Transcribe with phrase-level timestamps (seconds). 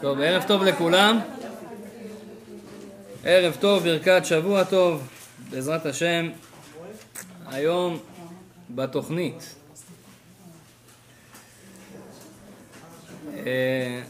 [0.00, 1.20] טוב, ערב טוב לכולם.
[3.24, 5.08] ערב טוב, ברכת שבוע טוב,
[5.50, 6.30] בעזרת השם.
[7.46, 7.98] היום
[8.70, 9.54] בתוכנית.
[13.36, 14.02] אה,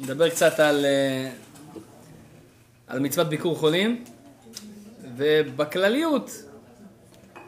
[0.00, 1.30] נדבר קצת על, אה,
[2.86, 4.04] על מצוות ביקור חולים,
[5.16, 6.30] ובכלליות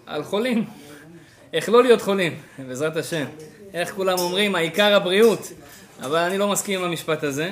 [0.07, 0.65] על חולים.
[1.53, 3.25] איך לא להיות חולים, בעזרת השם.
[3.75, 5.53] איך כולם אומרים, העיקר הבריאות.
[6.03, 7.51] אבל אני לא מסכים עם המשפט הזה,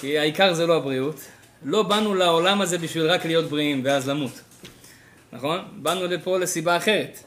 [0.00, 1.20] כי העיקר זה לא הבריאות.
[1.64, 4.40] לא באנו לעולם הזה בשביל רק להיות בריאים ואז למות,
[5.32, 5.58] נכון?
[5.72, 7.18] באנו לפה לסיבה אחרת.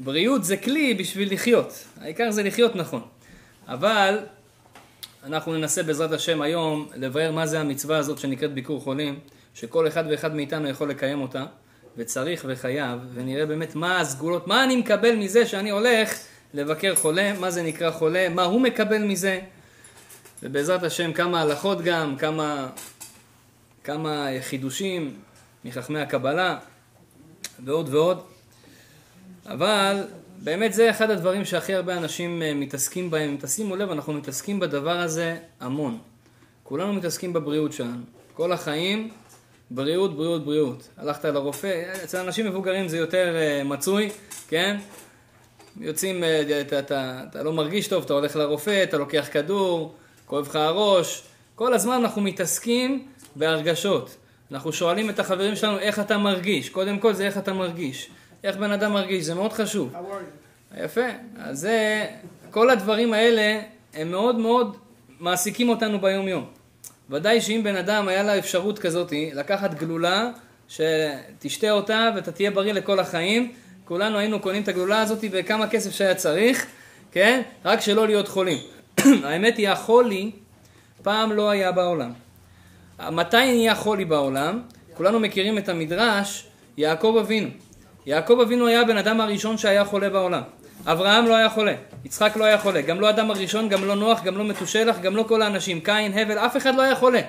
[0.00, 3.02] בריאות זה כלי בשביל לחיות, העיקר זה לחיות נכון.
[3.68, 4.18] אבל
[5.24, 9.18] אנחנו ננסה בעזרת השם היום לבאר מה זה המצווה הזאת שנקראת ביקור חולים,
[9.54, 11.44] שכל אחד ואחד מאיתנו יכול לקיים אותה,
[11.96, 16.18] וצריך וחייב, ונראה באמת מה הסגולות, מה אני מקבל מזה שאני הולך
[16.54, 19.40] לבקר חולה, מה זה נקרא חולה, מה הוא מקבל מזה,
[20.42, 22.68] ובעזרת השם כמה הלכות גם, כמה,
[23.84, 25.14] כמה חידושים
[25.64, 26.58] מחכמי הקבלה
[27.64, 28.22] ועוד ועוד.
[29.46, 30.04] אבל
[30.38, 33.36] באמת זה אחד הדברים שהכי הרבה אנשים אה, מתעסקים בהם.
[33.40, 35.98] תשימו לב, אנחנו מתעסקים בדבר הזה המון.
[36.62, 38.02] כולנו מתעסקים בבריאות שלנו.
[38.34, 39.10] כל החיים,
[39.70, 40.88] בריאות, בריאות, בריאות.
[40.96, 44.10] הלכת לרופא, אצל אנשים מבוגרים זה יותר uh, מצוי,
[44.48, 44.76] כן?
[45.80, 46.26] יוצאים, uh,
[46.60, 49.94] אתה, אתה, אתה לא מרגיש טוב, אתה הולך לרופא, אתה לוקח כדור,
[50.32, 51.22] כואב לך הראש,
[51.54, 54.16] כל הזמן אנחנו מתעסקים בהרגשות.
[54.52, 58.10] אנחנו שואלים את החברים שלנו איך אתה מרגיש, קודם כל זה איך אתה מרגיש.
[58.44, 59.92] איך בן אדם מרגיש, זה מאוד חשוב.
[60.76, 61.00] יפה,
[61.38, 62.06] אז זה,
[62.50, 63.60] כל הדברים האלה
[63.94, 64.76] הם מאוד מאוד
[65.20, 66.46] מעסיקים אותנו ביום יום.
[67.10, 70.30] ודאי שאם בן אדם היה לה אפשרות כזאת לקחת גלולה,
[70.68, 73.52] שתשתה אותה ואתה תהיה בריא לכל החיים,
[73.84, 76.66] כולנו היינו קונים את הגלולה הזאת בכמה כסף שהיה צריך,
[77.10, 77.42] כן?
[77.64, 78.58] רק שלא להיות חולים.
[79.24, 80.30] האמת היא, החולי
[81.02, 82.12] פעם לא היה בעולם.
[83.10, 84.60] מתי נהיה חולי בעולם?
[84.94, 87.48] כולנו מכירים את המדרש, יעקב אבינו.
[88.06, 90.42] יעקב אבינו היה הבן אדם הראשון שהיה חולה בעולם.
[90.86, 91.74] אברהם לא היה חולה,
[92.04, 95.16] יצחק לא היה חולה, גם לא אדם הראשון, גם לא נוח, גם לא מתושלח, גם
[95.16, 97.20] לא כל האנשים, קין, הבל, אף אחד לא היה חולה.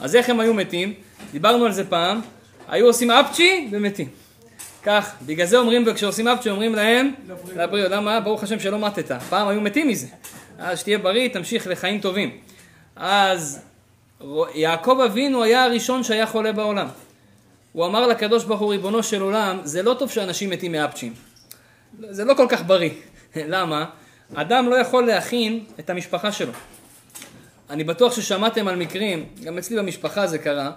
[0.00, 0.94] אז איך הם היו מתים?
[1.32, 2.20] דיברנו על זה פעם,
[2.68, 4.08] היו עושים אפצ'י ומתים.
[4.82, 7.10] כך, בגלל זה אומרים, כשעושים אפצ'י אומרים להם,
[7.56, 8.20] לבריאות, למה?
[8.20, 9.12] ברוך השם שלא מתת.
[9.28, 10.06] פעם היו מתים מזה.
[10.58, 12.38] אז שתהיה בריא, תמשיך לחיים טובים.
[12.96, 13.62] אז
[14.54, 16.88] יעקב אבינו היה הראשון שהיה חולה בעולם.
[17.72, 21.14] הוא אמר לקדוש ברוך הוא, ריבונו של עולם, זה לא טוב שאנשים מתים מאפצ'ים.
[22.00, 22.90] זה לא כל כך בריא.
[23.36, 23.84] למה?
[24.34, 26.52] אדם לא יכול להכין את המשפחה שלו.
[27.70, 30.70] אני בטוח ששמעתם על מקרים, גם אצלי במשפחה זה קרה,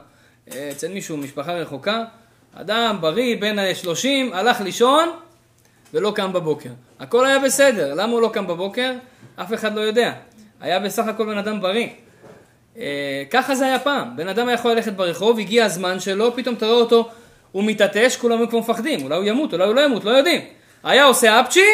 [0.49, 2.03] אצל מישהו משפחה רחוקה,
[2.53, 5.09] אדם בריא בין ה-30, הלך לישון
[5.93, 6.69] ולא קם בבוקר.
[6.99, 8.93] הכל היה בסדר, למה הוא לא קם בבוקר?
[9.41, 10.13] אף אחד לא יודע.
[10.61, 11.87] היה בסך הכל בן אדם בריא.
[12.77, 16.55] אה, ככה זה היה פעם, בן אדם היה יכול ללכת ברחוב, הגיע הזמן שלו, פתאום
[16.55, 17.09] תראה אותו,
[17.51, 20.41] הוא מתעטש, כולם כבר מפחדים, אולי הוא ימות, אולי הוא לא ימות, לא יודעים.
[20.83, 21.65] היה עושה אפצ'י,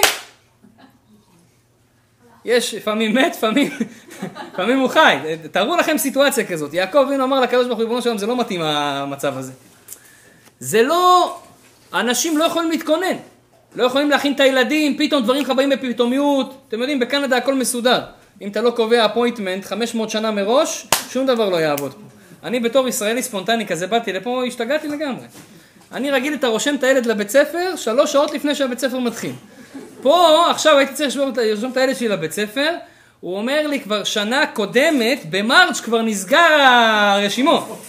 [2.46, 3.72] יש, לפעמים מת, לפעמים,
[4.54, 5.18] לפעמים הוא חי.
[5.52, 6.74] תארו לכם סיטואציה כזאת.
[6.74, 9.52] יעקב אבינו אמר לקדוש ברוך הוא, ריבונו שלום, זה לא מתאים המצב הזה.
[10.60, 11.38] זה לא,
[11.94, 13.16] אנשים לא יכולים להתכונן.
[13.76, 16.58] לא יכולים להכין את הילדים, פתאום דברים לך באים בפתאומיות.
[16.68, 18.02] אתם יודעים, בקנדה הכל מסודר.
[18.42, 22.00] אם אתה לא קובע אפוינטמנט 500 שנה מראש, שום דבר לא יעבוד פה.
[22.44, 25.26] אני בתור ישראלי ספונטני כזה באתי לפה, השתגעתי לגמרי.
[25.92, 29.32] אני רגיל, אתה רושם את הילד לבית ספר שלוש שעות לפני שהבית ספר מתחיל.
[30.02, 32.72] פה, עכשיו הייתי צריך לרשום את הילד שלי לבית ספר,
[33.20, 37.82] הוא אומר לי כבר שנה קודמת, במרץ' כבר נסגר הרשימות.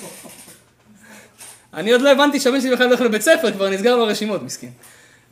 [1.74, 4.68] אני עוד לא הבנתי שהבן שלי בכלל הולך לבית ספר, כבר נסגר ברשימות, מסכן.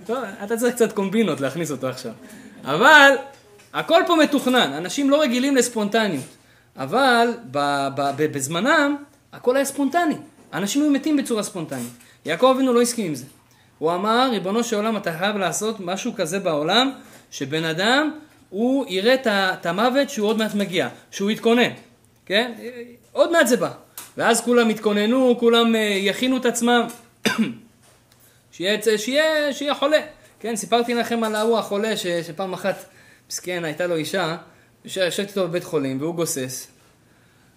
[0.07, 2.13] טוב, אתה צריך קצת קומבינות להכניס אותו עכשיו.
[2.65, 3.13] אבל
[3.73, 6.25] הכל פה מתוכנן, אנשים לא רגילים לספונטניות.
[6.77, 7.29] אבל
[8.17, 8.97] בזמנם
[9.33, 10.17] הכל היה ספונטני.
[10.53, 11.93] אנשים היו מתים בצורה ספונטנית.
[12.25, 13.25] יעקב אבינו לא הסכים עם זה.
[13.79, 16.91] הוא אמר, ריבונו של עולם, אתה חייב לעשות משהו כזה בעולם,
[17.31, 18.11] שבן אדם,
[18.51, 21.71] הוא יראה את המוות שהוא עוד מעט מגיע, שהוא יתכונן,
[22.27, 22.53] כן?
[23.13, 23.71] עוד מעט זה בא.
[24.17, 26.87] ואז כולם יתכוננו, כולם אה, יכינו את עצמם,
[28.57, 30.01] שיהיה, שיהיה, שיהיה חולה.
[30.41, 32.85] כן, סיפרתי לכם על ההוא החולה ש, שפעם אחת,
[33.31, 34.37] מסכן, הייתה לו אישה,
[34.85, 36.67] יושבת איתו בבית חולים והוא גוסס.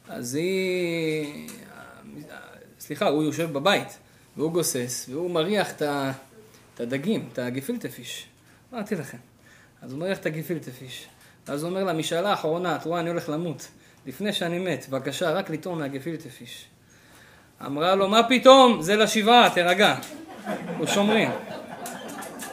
[0.09, 1.49] אז היא,
[2.79, 3.97] סליחה, הוא יושב בבית.
[4.38, 8.25] והוא גוסס, והוא מריח את הדגים, את הגפילטפיש.
[8.73, 9.17] אמרתי לכם.
[9.81, 11.07] אז הוא מריח את הגפילטפיש.
[11.47, 13.67] ואז הוא אומר לה, משאלה אחרונה, את רואה, אני הולך למות.
[14.05, 16.65] לפני שאני מת, בבקשה, רק לטעום מהגפילטפיש.
[17.65, 18.81] אמרה לו, מה פתאום?
[18.81, 19.95] זה לשבעה, תירגע.
[20.77, 21.29] הוא שומרים.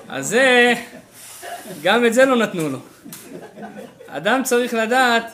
[0.09, 0.75] אז זה,
[1.83, 2.79] גם את זה לא נתנו לו.
[4.07, 5.33] אדם צריך לדעת,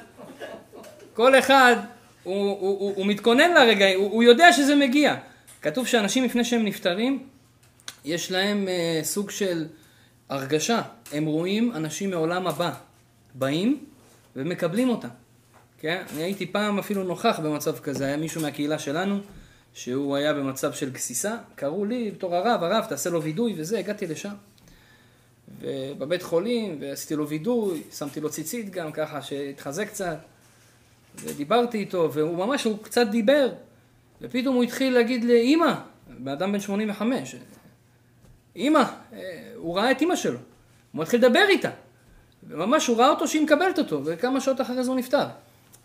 [1.14, 1.76] כל אחד
[2.22, 5.16] הוא, הוא, הוא, הוא מתכונן לרגע, הוא, הוא יודע שזה מגיע.
[5.62, 7.22] כתוב שאנשים לפני שהם נפטרים,
[8.04, 9.66] יש להם אה, סוג של
[10.28, 10.82] הרגשה.
[11.12, 12.70] הם רואים אנשים מעולם הבא
[13.34, 13.84] באים
[14.36, 15.08] ומקבלים אותם.
[15.78, 16.02] כן?
[16.14, 19.20] אני הייתי פעם אפילו נוכח במצב כזה, היה מישהו מהקהילה שלנו,
[19.74, 24.06] שהוא היה במצב של גסיסה, קראו לי בתור הרב, הרב, תעשה לו וידוי וזה, הגעתי
[24.06, 24.34] לשם.
[25.60, 30.16] ובבית חולים, ועשיתי לו וידוי, שמתי לו ציצית גם ככה, שהתחזק קצת,
[31.16, 33.48] ודיברתי איתו, והוא ממש, הוא קצת דיבר,
[34.20, 35.74] ופתאום הוא התחיל להגיד לאימא,
[36.18, 37.34] בן אדם בן 85,
[38.56, 38.82] אימא,
[39.56, 40.38] הוא ראה את אימא שלו,
[40.92, 41.70] הוא מתחיל לדבר איתה,
[42.48, 45.26] וממש הוא ראה אותו שהיא מקבלת אותו, וכמה שעות אחרי זה הוא נפטר.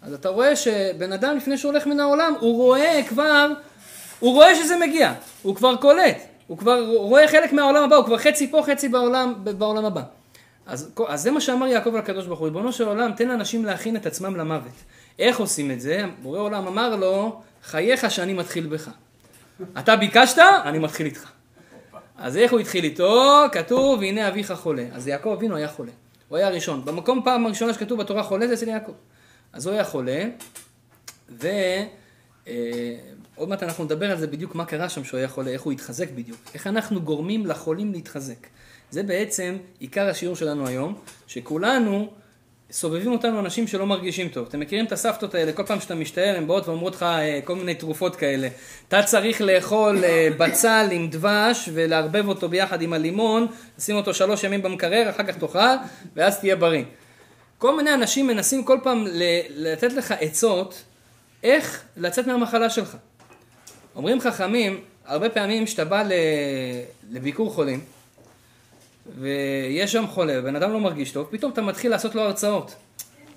[0.01, 3.51] אז אתה רואה שבן אדם לפני שהוא הולך מן העולם, הוא רואה כבר,
[4.19, 6.17] הוא רואה שזה מגיע, הוא כבר קולט,
[6.47, 10.01] הוא כבר רואה חלק מהעולם הבא, הוא כבר חצי פה, חצי בעולם, בעולם הבא.
[10.65, 13.95] אז, אז זה מה שאמר יעקב לקדוש ברוך הוא, ריבונו של עולם, תן לאנשים להכין
[13.95, 14.71] את עצמם למוות.
[15.19, 16.01] איך עושים את זה?
[16.21, 18.89] בורא עולם אמר לו, חייך שאני מתחיל בך.
[19.79, 21.31] אתה ביקשת, אני מתחיל איתך.
[22.17, 23.43] אז איך הוא התחיל איתו?
[23.51, 24.85] כתוב, והנה אביך חולה.
[24.93, 25.91] אז יעקב אבינו היה חולה.
[26.29, 26.85] הוא היה הראשון.
[26.85, 28.91] במקום פעם הראשונה שכתוב בתורה חולה זה אצל יעקב.
[29.53, 30.25] אז הוא היה חולה,
[31.29, 31.47] ועוד
[33.39, 35.73] אה, מעט אנחנו נדבר על זה בדיוק מה קרה שם שהוא היה חולה, איך הוא
[35.73, 36.39] התחזק בדיוק.
[36.53, 38.47] איך אנחנו גורמים לחולים להתחזק.
[38.91, 40.95] זה בעצם עיקר השיעור שלנו היום,
[41.27, 42.09] שכולנו
[42.71, 44.47] סובבים אותנו אנשים שלא מרגישים טוב.
[44.49, 47.55] אתם מכירים את הסבתות האלה, כל פעם שאתה משתעל, הן באות ואומרות לך אה, כל
[47.55, 48.47] מיני תרופות כאלה.
[48.87, 53.47] אתה צריך לאכול אה, בצל עם דבש ולערבב אותו ביחד עם הלימון,
[53.77, 55.59] לשים אותו שלוש ימים במקרר, אחר כך תאכל,
[56.15, 56.83] ואז תהיה בריא.
[57.57, 59.05] כל מיני אנשים מנסים כל פעם
[59.49, 60.83] לתת לך עצות
[61.43, 62.97] איך לצאת מהמחלה שלך.
[63.95, 66.03] אומרים חכמים, הרבה פעמים כשאתה בא
[67.09, 67.79] לביקור חולים,
[69.19, 72.75] ויש שם חולה, ובן אדם לא מרגיש טוב, פתאום אתה מתחיל לעשות לו הרצאות.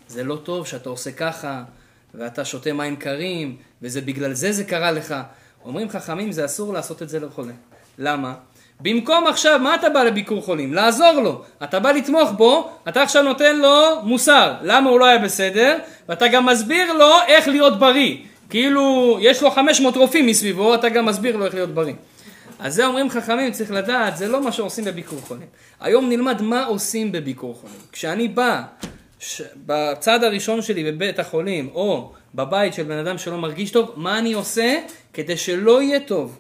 [0.09, 1.63] זה לא טוב שאתה עושה ככה,
[2.15, 5.15] ואתה שותה מים קרים, וזה בגלל זה זה קרה לך.
[5.65, 7.53] אומרים חכמים, זה אסור לעשות את זה לחולה.
[7.99, 8.35] למה?
[8.81, 10.75] במקום עכשיו, מה אתה בא לביקור חולים?
[10.75, 11.43] לעזור לו.
[11.63, 14.55] אתה בא לתמוך בו, אתה עכשיו נותן לו מוסר.
[14.63, 15.79] למה הוא לא היה בסדר?
[16.09, 18.17] ואתה גם מסביר לו איך להיות בריא.
[18.51, 21.95] כאילו, יש לו 500 רופאים מסביבו, אתה גם מסביר לו איך להיות בריא.
[22.59, 25.47] אז זה אומרים חכמים, צריך לדעת, זה לא מה שעושים בביקור חולים.
[25.81, 27.77] היום נלמד מה עושים בביקור חולים.
[27.93, 28.63] כשאני בא
[29.19, 29.43] ש...
[29.67, 34.33] בצד הראשון שלי בבית החולים, או בבית של בן אדם שלא מרגיש טוב, מה אני
[34.33, 34.81] עושה
[35.13, 36.39] כדי שלא יהיה טוב,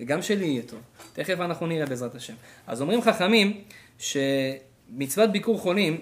[0.00, 0.80] וגם שלי יהיה טוב.
[1.12, 2.34] תכף אנחנו נראה בעזרת השם.
[2.66, 3.60] אז אומרים חכמים
[3.98, 5.98] שמצוות ביקור חולים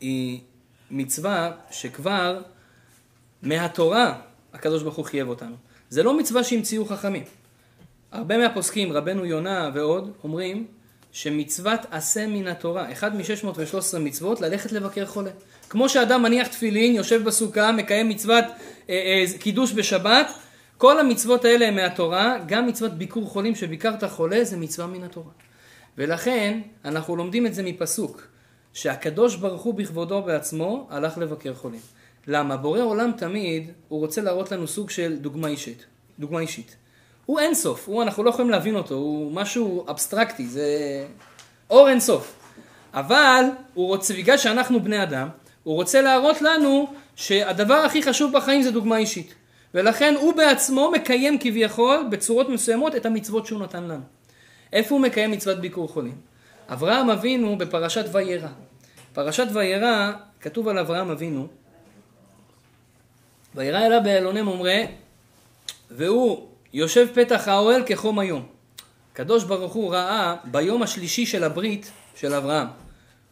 [0.00, 0.40] היא
[0.90, 2.42] מצווה שכבר
[3.42, 4.14] מהתורה
[4.52, 5.56] הקדוש ברוך הוא חייב אותנו.
[5.90, 7.22] זה לא מצווה שהמציאו חכמים.
[8.12, 10.66] הרבה מהפוסקים, רבנו יונה ועוד, אומרים
[11.12, 15.30] שמצוות עשה מן התורה, אחד מ-613 מצוות, ללכת לבקר חולה.
[15.68, 20.26] כמו שאדם מניח תפילין, יושב בסוכה, מקיים מצוות אה, אה, קידוש בשבת,
[20.78, 25.30] כל המצוות האלה הן מהתורה, גם מצוות ביקור חולים שביקרת חולה זה מצווה מן התורה.
[25.98, 28.22] ולכן אנחנו לומדים את זה מפסוק,
[28.72, 31.80] שהקדוש ברוך הוא בכבודו בעצמו הלך לבקר חולים.
[32.26, 32.56] למה?
[32.56, 35.84] בורא עולם תמיד, הוא רוצה להראות לנו סוג של דוגמה אישית.
[36.18, 36.76] דוגמה אישית.
[37.26, 40.66] הוא אין סוף, הוא, אנחנו לא יכולים להבין אותו, הוא משהו אבסטרקטי, זה
[41.70, 42.34] אור אין סוף.
[42.94, 43.44] אבל
[43.74, 45.28] הוא רוצה, בגלל שאנחנו בני אדם,
[45.62, 46.86] הוא רוצה להראות לנו
[47.16, 49.34] שהדבר הכי חשוב בחיים זה דוגמה אישית.
[49.74, 54.02] ולכן הוא בעצמו מקיים כביכול בצורות מסוימות את המצוות שהוא נתן לנו.
[54.72, 56.14] איפה הוא מקיים מצוות ביקור חולים?
[56.68, 58.48] אברהם אבינו בפרשת וירא.
[59.12, 61.46] פרשת וירא, כתוב על אברהם אבינו,
[63.56, 64.72] וירא אליו באלוני ממרא,
[65.90, 68.46] והוא יושב פתח האוהל כחום היום.
[69.12, 72.66] הקדוש ברוך הוא ראה ביום השלישי של הברית של אברהם.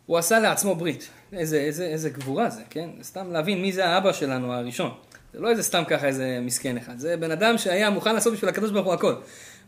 [0.07, 1.09] הוא עשה לעצמו ברית.
[1.33, 2.90] איזה, איזה, איזה גבורה זה, כן?
[3.02, 4.90] סתם להבין מי זה האבא שלנו הראשון.
[5.33, 6.99] זה לא איזה סתם ככה איזה מסכן אחד.
[6.99, 9.14] זה בן אדם שהיה מוכן לעשות בשביל הקדוש ברוך הוא הכל.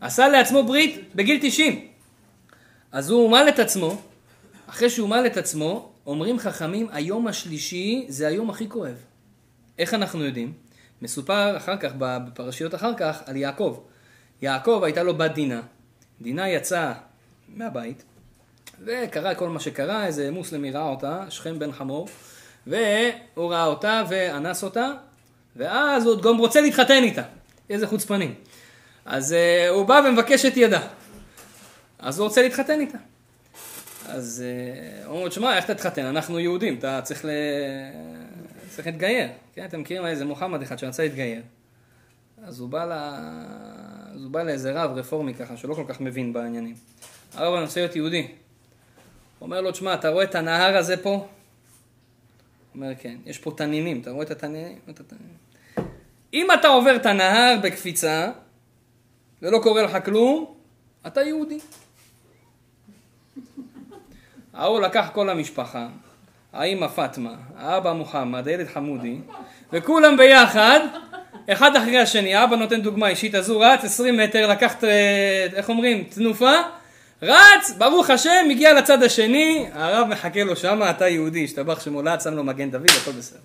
[0.01, 1.87] עשה לעצמו ברית בגיל 90.
[2.91, 4.01] אז הוא מל את עצמו.
[4.67, 8.95] אחרי שהוא מל את עצמו, אומרים חכמים, היום השלישי זה היום הכי כואב.
[9.79, 10.53] איך אנחנו יודעים?
[11.01, 13.79] מסופר אחר כך, בפרשיות אחר כך, על יעקב.
[14.41, 15.61] יעקב הייתה לו בת דינה.
[16.21, 16.93] דינה יצאה
[17.55, 18.03] מהבית,
[18.85, 22.07] וקרה כל מה שקרה, איזה מוסלמי ראה אותה, שכם בן חמור,
[22.67, 24.91] והוא ראה אותה ואנס אותה,
[25.55, 27.23] ואז הוא גם רוצה להתחתן איתה.
[27.69, 28.33] איזה חוצפנים.
[29.05, 30.81] אז uh, הוא בא ומבקש את ידה.
[31.99, 32.97] אז הוא רוצה להתחתן איתה.
[34.07, 36.05] אז uh, הוא אומר, שמע, איך תתחתן?
[36.05, 37.29] אנחנו יהודים, אתה צריך, ל...
[38.69, 39.27] צריך להתגייר.
[39.57, 41.41] כן, אתם מכירים איזה מוחמד אחד שרצה להתגייר.
[42.43, 42.91] אז הוא בא, ל...
[44.15, 46.75] אז הוא בא לאיזה רב רפורמי ככה, שלא כל כך מבין בעניינים.
[47.33, 48.21] הרב, אני רוצה להיות יהודי.
[48.21, 48.31] הוא
[49.41, 51.09] אומר לו, תשמע, אתה רואה את הנהר הזה פה?
[51.09, 51.27] הוא
[52.75, 53.17] אומר, כן.
[53.25, 54.79] יש פה תנינים, אתה רואה את התנינים?
[54.89, 55.37] את התנינים.
[56.33, 58.31] אם אתה עובר את הנהר בקפיצה,
[59.41, 60.55] ולא קורה לך כלום,
[61.07, 61.59] אתה יהודי.
[64.53, 65.87] ההוא לקח כל המשפחה,
[66.53, 69.19] האמא פאטמה, האבא מוחמד, הילד חמודי,
[69.73, 70.79] וכולם ביחד,
[71.49, 74.75] אחד אחרי השני, האבא נותן דוגמה אישית, אז הוא רץ 20 מטר, לקח,
[75.55, 76.53] איך אומרים, תנופה,
[77.21, 82.33] רץ, ברוך השם, הגיע לצד השני, הרב מחכה לו שמה, אתה יהודי, השתבח שמולד, שם
[82.33, 83.39] לו מגן דוד, הכל בסדר.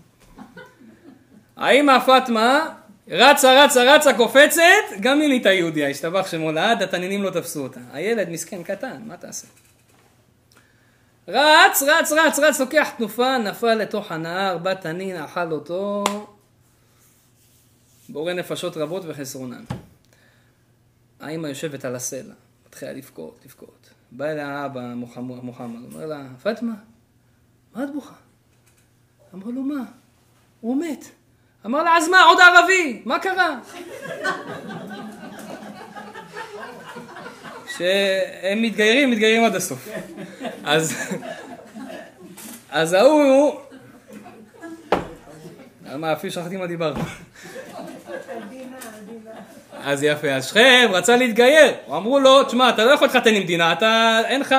[1.56, 2.68] האמא פאטמה,
[3.08, 4.62] רצה, רצה, רצה, קופצת,
[5.00, 7.80] גם היא נהייתה יהודיה, השתבח שמולד, התנינים לא תפסו אותה.
[7.92, 9.46] הילד מסכן קטן, מה תעשה?
[11.28, 16.04] רץ, רץ, רץ, רץ, לוקח תנופה, נפל לתוך הנהר, בא תנין, אכל אותו,
[18.08, 19.64] בורא נפשות רבות וחסרונן.
[21.20, 22.34] האמא יושבת על הסלע,
[22.66, 23.90] מתחילה לבכות, לבכות.
[24.12, 25.36] בא אליה האבא מוחמד,
[25.92, 26.74] אומר לה, פטמה,
[27.74, 28.14] מה את בוכה?
[29.34, 29.84] אמרה לו, מה?
[30.60, 31.04] הוא מת.
[31.66, 33.60] אמר לה, אז מה, עוד ערבי, מה קרה?
[37.78, 39.88] שהם מתגיירים, מתגיירים עד הסוף.
[40.64, 40.94] אז,
[42.70, 43.54] אז ההוא,
[45.96, 47.00] מה, אפילו שכחתי מה דיברנו.
[49.84, 53.72] אז יפה, אז שכם רצה להתגייר, אמרו לו, תשמע, אתה לא יכול להתחתן עם דינה,
[53.72, 54.54] אתה, אין לך...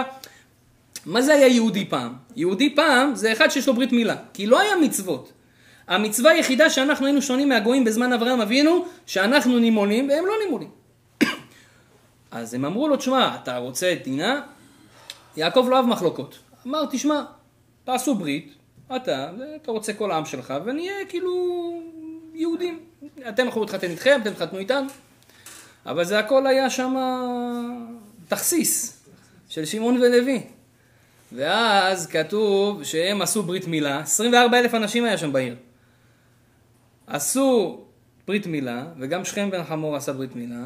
[1.06, 2.14] מה זה היה יהודי פעם?
[2.36, 5.32] יהודי פעם זה אחד שיש לו ברית מילה, כי לא היה מצוות.
[5.88, 10.83] המצווה היחידה שאנחנו היינו שונים מהגויים בזמן אברהם אבינו, שאנחנו נימולים והם לא נימולים.
[12.34, 14.42] אז הם אמרו לו, תשמע, אתה רוצה את דינה?
[15.38, 16.40] יעקב לא אוהב מחלוקות.
[16.68, 17.24] אמר, תשמע,
[17.84, 18.54] תעשו ברית,
[18.96, 21.32] אתה, אתה רוצה כל העם שלך, ונהיה כאילו
[22.34, 22.80] יהודים.
[23.30, 24.88] אתם יכולים להתחתן איתכם, אתם תתחתנו איתנו.
[25.86, 26.96] אבל זה הכל היה שם
[28.28, 29.04] תכסיס
[29.50, 30.44] של שמעון ולוי.
[31.32, 35.56] ואז כתוב שהם עשו ברית מילה, 24 אלף אנשים היה שם בעיר.
[37.08, 37.82] עשו
[38.28, 40.66] ברית מילה, וגם שכם בן חמור עשה ברית מילה,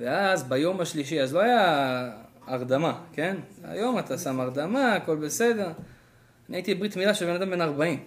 [0.00, 2.10] ואז ביום השלישי, אז לא היה
[2.46, 3.36] הרדמה, כן?
[3.64, 5.68] היום אתה שם הרדמה, הכל בסדר.
[6.48, 8.04] אני הייתי ברית מילה של בן אדם בן 40.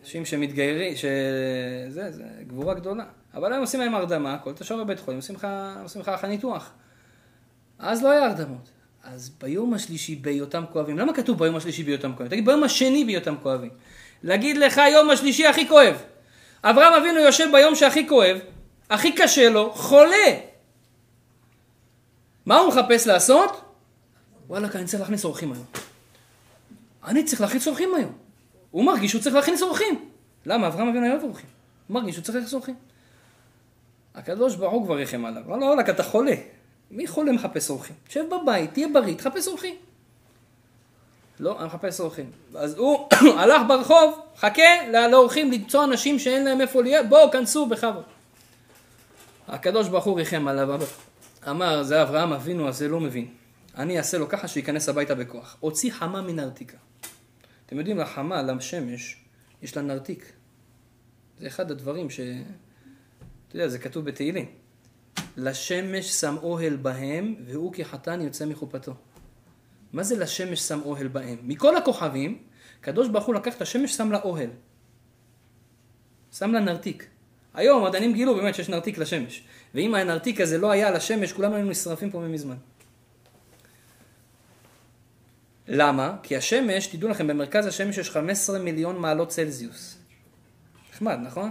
[0.00, 3.04] אנשים שמתגיירים, שזה, זה גבורה גדולה.
[3.34, 5.20] אבל הם עושים להם הרדמה, כל תשוב בבית חולים,
[5.82, 6.72] עושים לך, אחרי ניתוח.
[7.78, 8.68] אז לא היה הרדמות.
[9.04, 12.28] אז ביום השלישי בהיותם כואבים, למה כתוב ביום השלישי בהיותם כואבים?
[12.28, 13.70] תגיד ביום השני בהיותם כואבים.
[14.22, 16.02] להגיד לך יום השלישי הכי כואב.
[16.64, 18.38] אברהם אבינו יושב ביום שהכי כואב,
[18.90, 20.49] הכי קשה לו, חולה.
[22.46, 23.60] מה הוא מחפש לעשות?
[24.48, 25.64] וואלה, אני צריך להכניס אורחים היום.
[27.04, 28.12] אני צריך להכניס אורחים היום.
[28.70, 30.08] הוא מרגיש שהוא צריך להכניס אורחים.
[30.46, 30.66] למה?
[30.66, 31.46] אברהם אבינו היה אורחים.
[31.88, 32.74] הוא מרגיש שהוא צריך להכניס אורחים.
[34.14, 35.42] הקדוש ברוך הוא כבר ריחם עליו.
[35.46, 36.34] וואלה, וואלה, אתה חולה.
[36.90, 37.96] מי חולה מחפש אורחים?
[38.08, 39.74] תשב בבית, תהיה בריא, תחפש אורחים.
[41.40, 42.30] לא, אני מחפש אורחים.
[42.54, 44.62] אז הוא הלך ברחוב, חכה
[45.10, 48.02] לאורחים למצוא אנשים שאין להם איפה להיות, בואו, כנסו בכבוד.
[49.48, 50.80] הקדוש ברוך הוא ריחם עליו,
[51.48, 53.28] אמר, זה אברהם אבינו הזה לא מבין.
[53.76, 55.56] אני אעשה לו ככה שייכנס הביתה בכוח.
[55.60, 56.76] הוציא חמה מנרתיקה.
[57.66, 59.16] אתם יודעים, לחמה, לשמש,
[59.62, 60.32] יש לה נרתיק.
[61.38, 62.20] זה אחד הדברים ש...
[63.48, 64.46] אתה יודע, זה כתוב בתהילים.
[65.36, 68.94] לשמש שם אוהל בהם, והוא כחתן יוצא מחופתו.
[69.92, 71.38] מה זה לשמש שם אוהל בהם?
[71.42, 72.42] מכל הכוכבים,
[72.80, 74.50] קדוש ברוך הוא לקח את השמש, שם לה אוהל.
[76.32, 77.06] שם לה נרתיק.
[77.54, 79.42] היום המדענים גילו באמת שיש נרתיק לשמש.
[79.74, 82.56] ואם הנרתיק הזה לא היה על השמש, כולנו היינו נשרפים פה ממזמן.
[85.68, 86.16] למה?
[86.22, 89.96] כי השמש, תדעו לכם, במרכז השמש יש 15 מיליון מעלות צלזיוס.
[90.92, 91.50] נחמד, נכון?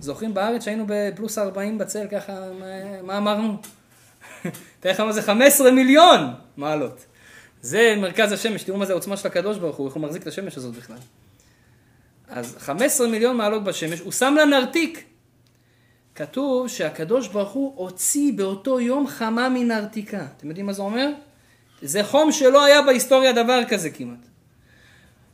[0.00, 3.56] זוכרים בארץ שהיינו בפלוס 40 בצל, ככה, מה, מה אמרנו?
[4.80, 6.20] תראה לך מה זה 15 מיליון
[6.56, 7.04] מעלות.
[7.62, 10.26] זה מרכז השמש, תראו מה זה העוצמה של הקדוש ברוך הוא, איך הוא מחזיק את
[10.26, 10.98] השמש הזאת בכלל.
[12.28, 15.04] אז 15 מיליון מעלות בשמש, הוא שם לה נרתיק.
[16.18, 20.26] כתוב שהקדוש ברוך הוא הוציא באותו יום חמה מנרתיקה.
[20.36, 21.08] אתם יודעים מה זה אומר?
[21.82, 24.18] זה חום שלא היה בהיסטוריה דבר כזה כמעט.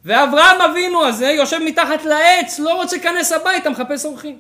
[0.05, 4.39] ואברהם אבינו הזה יושב מתחת לעץ, לא רוצה להיכנס הביתה, מחפש אורחים.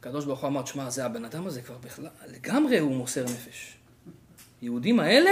[0.00, 3.76] הקדוש ברוך הוא אמר, תשמע, זה הבן אדם הזה כבר בכלל, לגמרי הוא מוסר נפש.
[4.62, 5.30] יהודים האלה,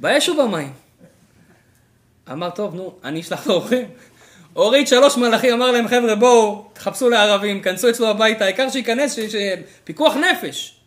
[0.00, 0.72] באש ובמים.
[2.32, 3.88] אמר, טוב, נו, אני אשלח לו אורחים.
[4.52, 9.34] הוריד שלוש מלאכים, אמר להם, חבר'ה, בואו, תחפשו לערבים, כנסו אצלו הביתה, העיקר שייכנס, שיש
[9.84, 10.80] פיקוח נפש.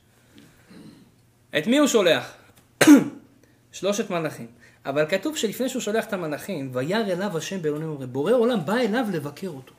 [1.58, 2.34] את מי הוא שולח?
[3.72, 4.48] שלושת מלאכים.
[4.86, 8.76] אבל כתוב שלפני שהוא שולח את המלאכים, וירא אליו השם באלוהים אומרים, בורא עולם בא
[8.76, 9.74] אליו לבקר אותו.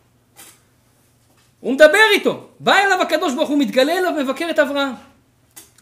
[1.60, 4.92] הוא מדבר איתו, בא אליו הקדוש ברוך הוא, מתגלה אליו, מבקר את אברהם.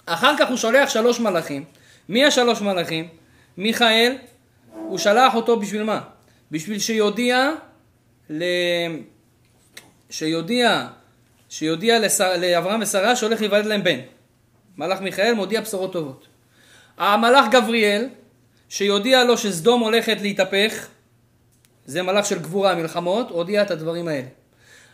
[0.07, 1.65] אחר כך הוא שולח שלוש מלאכים.
[2.09, 3.09] מי השלוש מלאכים?
[3.57, 4.17] מיכאל,
[4.73, 6.01] הוא שלח אותו בשביל מה?
[6.51, 7.51] בשביל שיודיע
[8.33, 8.45] ל...
[10.11, 10.89] שיודיע,
[11.49, 13.99] שיודיע לשר, לאברהם ושרה שהולך להיוולד להם בן.
[14.77, 16.27] מלאך מיכאל מודיע בשורות טובות.
[16.97, 18.09] המלאך גבריאל,
[18.69, 20.89] שיודיע לו שסדום הולכת להתהפך,
[21.87, 24.29] זה מלאך של גבורה, מלחמות, הודיע את הדברים האלה.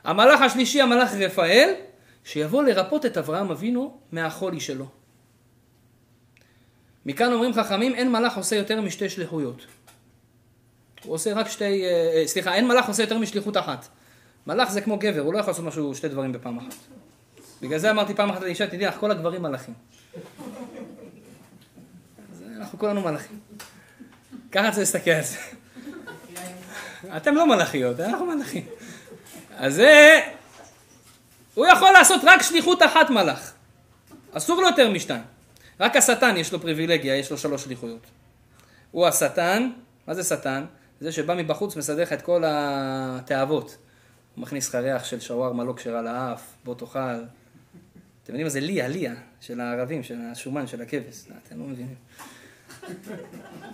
[0.04, 1.75] המלאך השלישי, המלאך רפאל,
[2.25, 4.87] שיבוא לרפות את אברהם אבינו מהחולי שלו.
[7.07, 9.66] מכאן אומרים חכמים, אין מלאך עושה יותר משתי שליחויות.
[11.05, 13.88] הוא עושה רק שתי, אה, אה, סליחה, אין מלאך עושה יותר משליחות אחת.
[14.47, 16.75] מלאך זה כמו גבר, הוא לא יכול לעשות משהו, שתי דברים בפעם אחת.
[17.62, 19.75] בגלל זה אמרתי פעם אחת לאישה, תדעי לך, כל הגברים מלאכים.
[22.33, 23.38] אז אנחנו כולנו מלאכים.
[24.52, 25.37] ככה צריך להסתכל על זה.
[27.17, 28.67] אתם לא מלאכיות, אנחנו מלאכים.
[29.57, 30.21] אז זה,
[31.55, 33.52] הוא יכול לעשות רק שליחות אחת מלאך.
[34.33, 35.23] אסור לו יותר משתיים.
[35.81, 38.07] רק השטן יש לו פריבילגיה, יש לו שלוש שליחויות.
[38.90, 39.71] הוא השטן,
[40.07, 40.64] מה זה שטן?
[41.00, 43.76] זה שבא מבחוץ מסדר לך את כל התאוות.
[44.35, 46.99] הוא מכניס לך ריח של שווארמה לא כשרה לאף, בוא תאכל.
[46.99, 51.25] אתם יודעים מה זה ליה, ליה, של הערבים, של השומן, של הכבש.
[51.47, 51.95] אתם לא מבינים.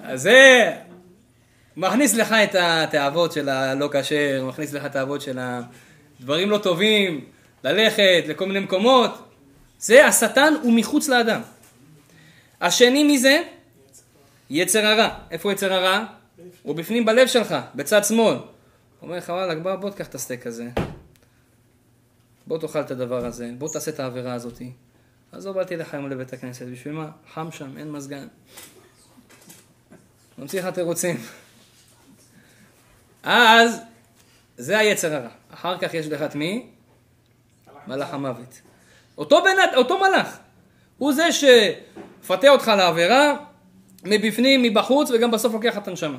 [0.03, 0.73] אז זה
[1.77, 5.39] מכניס לך את התאוות של הלא כשר, מכניס לך את התאוות של
[6.21, 7.25] הדברים לא טובים,
[7.65, 9.11] ללכת לכל מיני מקומות.
[9.79, 11.41] זה השטן הוא מחוץ לאדם.
[12.61, 13.43] השני מזה,
[14.51, 15.09] יצר הרע.
[15.31, 16.05] איפה יצר הרע?
[16.63, 18.37] הוא בפנים בלב שלך, בצד שמאל.
[19.03, 20.69] אומר לך, וואלה, בוא, בוא תקח את הסטייק הזה.
[22.47, 24.63] בוא תאכל את הדבר הזה, בוא תעשה את העבירה הזאת.
[25.33, 27.11] אז לא באתי לך היום לבית הכנסת, בשביל מה?
[27.35, 28.27] חם שם, אין מזגן.
[30.39, 31.17] ממציא לך תירוצים.
[33.23, 33.81] אז
[34.57, 35.29] זה היצר הרע.
[35.51, 36.71] אחר כך יש לך את מי?
[37.87, 38.61] מלאך המוות.
[39.19, 40.39] אותו, בן, אותו מלאך.
[40.99, 43.37] הוא זה שמפתה אותך לעבירה,
[44.05, 46.19] מבפנים, מבחוץ, וגם בסוף לוקח את הנשמה.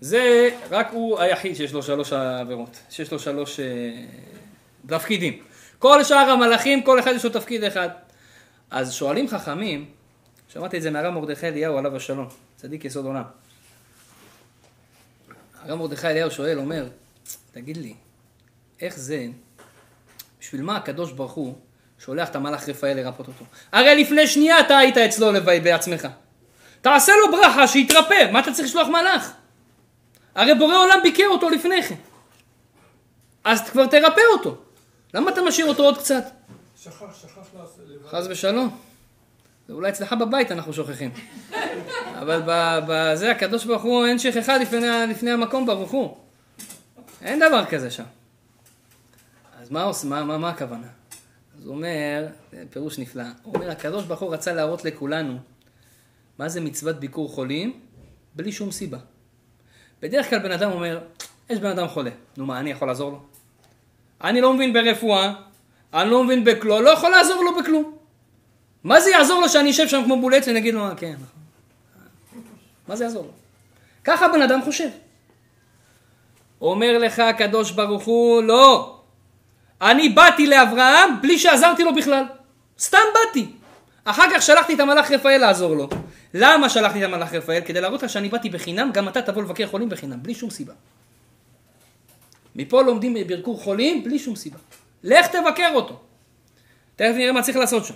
[0.00, 5.42] זה רק הוא היחיד שיש לו שלוש עבירות, שיש לו שלוש uh, תפקידים.
[5.78, 7.88] כל שאר המלאכים, כל אחד יש לו תפקיד אחד.
[8.70, 9.84] אז שואלים חכמים,
[10.48, 13.22] שמעתי את זה מהרב מרדכי אליהו עליו השלום, צדיק יסוד עולם.
[15.62, 16.88] הרב מרדכי אליהו שואל, אומר,
[17.52, 17.94] תגיד לי,
[18.80, 19.26] איך זה,
[20.40, 21.54] בשביל מה הקדוש ברוך הוא
[21.98, 23.44] שולח את המלאך רפאל לרפות אותו?
[23.72, 26.08] הרי לפני שנייה אתה היית אצלו בעצמך.
[26.80, 29.32] תעשה לו ברכה שיתרפא, מה אתה צריך לשלוח מלאך?
[30.34, 31.94] הרי בורא עולם ביקר אותו לפני כן.
[33.44, 34.56] אז כבר תרפא אותו.
[35.14, 36.24] למה אתה משאיר אותו עוד קצת?
[36.76, 37.80] שכח, שכח לעשות.
[38.10, 38.78] חס ושלום.
[39.68, 41.10] זה אולי אצלך בבית אנחנו שוכחים.
[42.20, 42.42] אבל
[42.88, 46.16] בזה הקדוש ברוך הוא אין שכחה לפני, לפני המקום ברוך הוא.
[47.22, 48.04] אין דבר כזה שם.
[49.60, 50.86] אז מה, עוש, מה, מה, מה הכוונה?
[51.58, 52.26] אז הוא אומר,
[52.70, 55.38] פירוש נפלא, הוא אומר, הקדוש ברוך הוא רצה להראות לכולנו
[56.40, 57.80] מה זה מצוות ביקור חולים
[58.34, 58.98] בלי שום סיבה.
[60.02, 61.00] בדרך כלל בן אדם אומר,
[61.50, 63.20] יש בן אדם חולה, נו מה, אני יכול לעזור לו?
[64.24, 65.32] אני לא מבין ברפואה,
[65.94, 67.96] אני לא מבין בכלום, לא יכול לעזור לו בכלום.
[68.84, 72.42] מה זה יעזור לו שאני אשב שם כמו בולץ ואני אגיד לו, אה, כן, נכון.
[72.88, 73.32] מה זה יעזור לו?
[74.04, 74.88] ככה בן אדם חושב.
[76.60, 79.00] אומר לך הקדוש ברוך הוא, לא.
[79.80, 82.24] אני באתי לאברהם בלי שעזרתי לו בכלל.
[82.78, 83.59] סתם באתי.
[84.04, 85.88] אחר כך שלחתי את המלאך רפאל לעזור לו.
[86.34, 87.60] למה שלחתי את המלאך רפאל?
[87.64, 90.72] כדי להראות לך שאני באתי בחינם, גם אתה תבוא לבקר חולים בחינם, בלי שום סיבה.
[92.56, 94.58] מפה לומדים ביקור חולים בלי שום סיבה.
[95.04, 96.00] לך תבקר אותו.
[96.96, 97.94] תכף נראה מה צריך לעשות שם.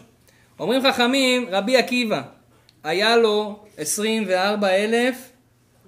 [0.60, 2.22] אומרים חכמים, רבי עקיבא,
[2.84, 5.30] היה לו 24 אלף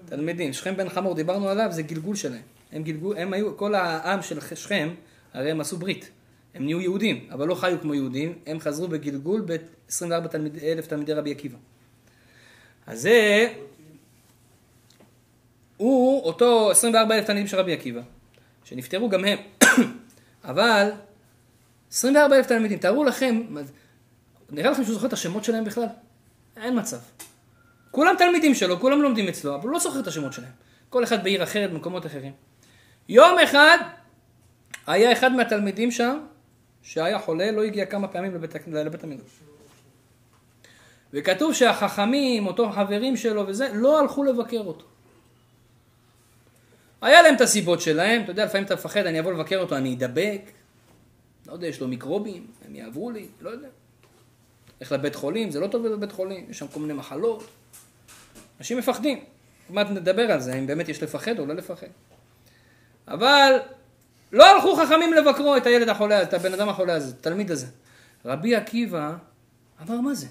[0.06, 0.52] תלמידים.
[0.52, 2.42] שכם בן חמור, דיברנו עליו, זה גלגול שלהם.
[2.72, 4.88] הם גלגול, הם היו, כל העם של שכם,
[5.34, 6.10] הרי הם עשו ברית.
[6.56, 11.12] הם נהיו יהודים, אבל לא חיו כמו יהודים, הם חזרו בגלגול ב-24 תלמיד, אלף תלמידי
[11.12, 11.56] רבי עקיבא.
[12.86, 13.48] אז זה,
[15.76, 18.00] הוא אותו 24 אלף תלמידים של רבי עקיבא,
[18.64, 19.38] שנפטרו גם הם,
[20.50, 20.90] אבל
[21.92, 23.42] 24 אלף תלמידים, תארו לכם,
[24.50, 25.86] נראה לכם שהוא זוכר את השמות שלהם בכלל?
[26.56, 26.98] אין מצב.
[27.90, 30.50] כולם תלמידים שלו, כולם לומדים אצלו, אבל הוא לא זוכר את השמות שלהם.
[30.88, 32.32] כל אחד בעיר אחרת, במקומות אחרים.
[33.08, 33.78] יום אחד
[34.86, 36.18] היה אחד מהתלמידים שם,
[36.86, 39.40] שהיה חולה, לא הגיע כמה פעמים לבית, לבית המדרש.
[41.12, 44.84] וכתוב שהחכמים, אותו חברים שלו וזה, לא הלכו לבקר אותו.
[47.02, 49.94] היה להם את הסיבות שלהם, אתה יודע, לפעמים אתה מפחד, אני אבוא לבקר אותו, אני
[49.94, 50.40] אדבק,
[51.46, 53.68] לא יודע, יש לו מיקרובים, הם יעברו לי, לא יודע.
[54.80, 57.48] לך לבית חולים, זה לא טוב לבית חולים, יש שם כל מיני מחלות.
[58.58, 59.24] אנשים מפחדים.
[59.70, 61.86] מה נדבר על זה, אם באמת יש לפחד או לא לפחד.
[63.08, 63.52] אבל
[64.32, 67.66] לא הלכו חכמים לבקרו את הילד החולה, את הבן אדם החולה הזה, את התלמיד הזה.
[68.24, 69.12] רבי עקיבא
[69.82, 70.26] אמר, מה זה?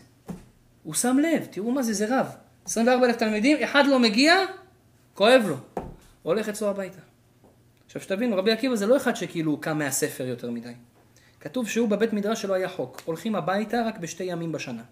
[0.83, 2.35] הוא שם לב, תראו מה זה, זה רב.
[2.65, 4.35] 24 אלף תלמידים, אחד לא מגיע,
[5.13, 5.83] כואב לו.
[6.23, 7.01] הולך אצלו הביתה.
[7.85, 10.73] עכשיו שתבינו, רבי עקיבא זה לא אחד שכאילו קם מהספר יותר מדי.
[11.39, 14.83] כתוב שהוא בבית מדרש שלו היה חוק, הולכים הביתה רק בשתי ימים בשנה.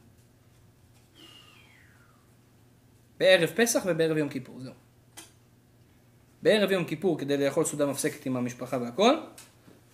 [3.19, 4.73] בערב פסח ובערב יום כיפור, זהו.
[6.43, 9.15] בערב יום כיפור כדי לאכול סעודה מפסקת עם המשפחה והכל,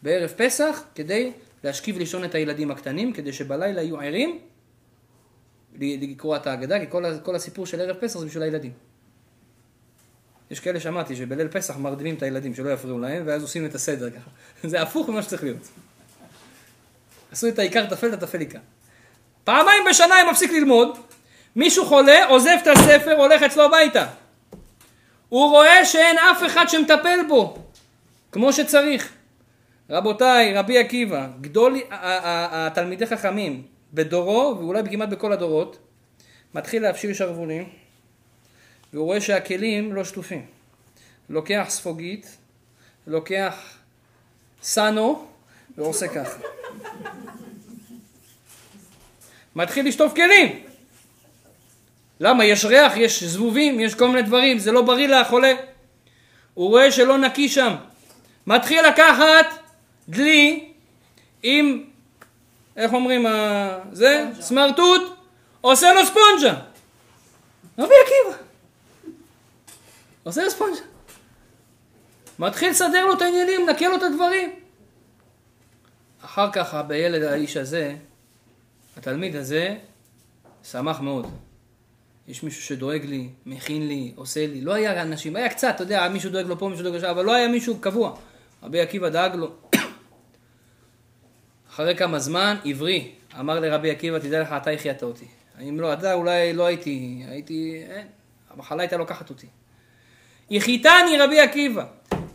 [0.01, 1.31] בערב פסח כדי
[1.63, 4.39] להשכיב לישון את הילדים הקטנים, כדי שבלילה יהיו ערים
[5.79, 8.71] לקרוא את ההגדה, כי כל, כל הסיפור של ערב פסח זה בשביל הילדים.
[10.51, 14.09] יש כאלה שמעתי שבליל פסח מרדימים את הילדים שלא יפריעו להם, ואז עושים את הסדר
[14.09, 14.29] ככה.
[14.69, 15.67] זה הפוך ממה שצריך להיות.
[17.31, 18.59] עשו את העיקר טפל, את הטפל עיקר.
[19.43, 20.97] פעמיים בשנה הם מפסיק ללמוד,
[21.55, 24.07] מישהו חולה, עוזב את הספר, הולך אצלו הביתה.
[25.29, 27.57] הוא רואה שאין אף אחד שמטפל בו,
[28.31, 29.13] כמו שצריך.
[29.89, 33.63] רבותיי, רבי עקיבא, גדול התלמידי חכמים
[33.93, 35.77] בדורו, ואולי כמעט בכל הדורות,
[36.53, 37.69] מתחיל להפשיל שרוולים,
[38.93, 40.45] והוא רואה שהכלים לא שטופים.
[41.29, 42.37] לוקח ספוגית,
[43.07, 43.55] לוקח
[44.61, 45.27] סנו,
[45.77, 46.39] ועושה ככה.
[49.55, 50.68] מתחיל לשטוף כלים.
[52.19, 52.45] למה?
[52.45, 55.53] יש ריח, יש זבובים, יש כל מיני דברים, זה לא בריא לחולה.
[56.53, 57.75] הוא רואה שלא נקי שם.
[58.47, 59.45] מתחיל לקחת
[60.09, 60.71] דלי
[61.43, 61.83] עם,
[62.77, 63.25] איך אומרים,
[63.91, 65.01] זה, סמרטוט,
[65.61, 66.53] עושה לו ספונג'ה.
[67.79, 68.43] רבי עקיבא.
[70.23, 70.81] עושה לו ספונג'ה.
[72.39, 74.49] מתחיל לסדר לו את העניינים, נקה לו את הדברים.
[76.25, 77.95] אחר כך בילד האיש הזה,
[78.97, 79.75] התלמיד הזה,
[80.63, 81.48] שמח מאוד.
[82.29, 84.61] יש מישהו שדואג לי, מכין לי, עושה לי.
[84.61, 87.07] לא היה אנשים, היה קצת, אתה יודע, מישהו דואג לו פה, מישהו דואג לו שם,
[87.07, 88.15] אבל לא היה מישהו קבוע.
[88.63, 89.51] רבי עקיבא דאג לו.
[91.69, 95.25] אחרי כמה זמן, עברי, אמר לרבי עקיבא, תדע לך, אתה החייאת אותי.
[95.69, 98.07] אם לא אתה, אולי לא הייתי, הייתי, אין,
[98.53, 99.47] המחלה הייתה לוקחת אותי.
[100.49, 101.85] יחיתני רבי עקיבא.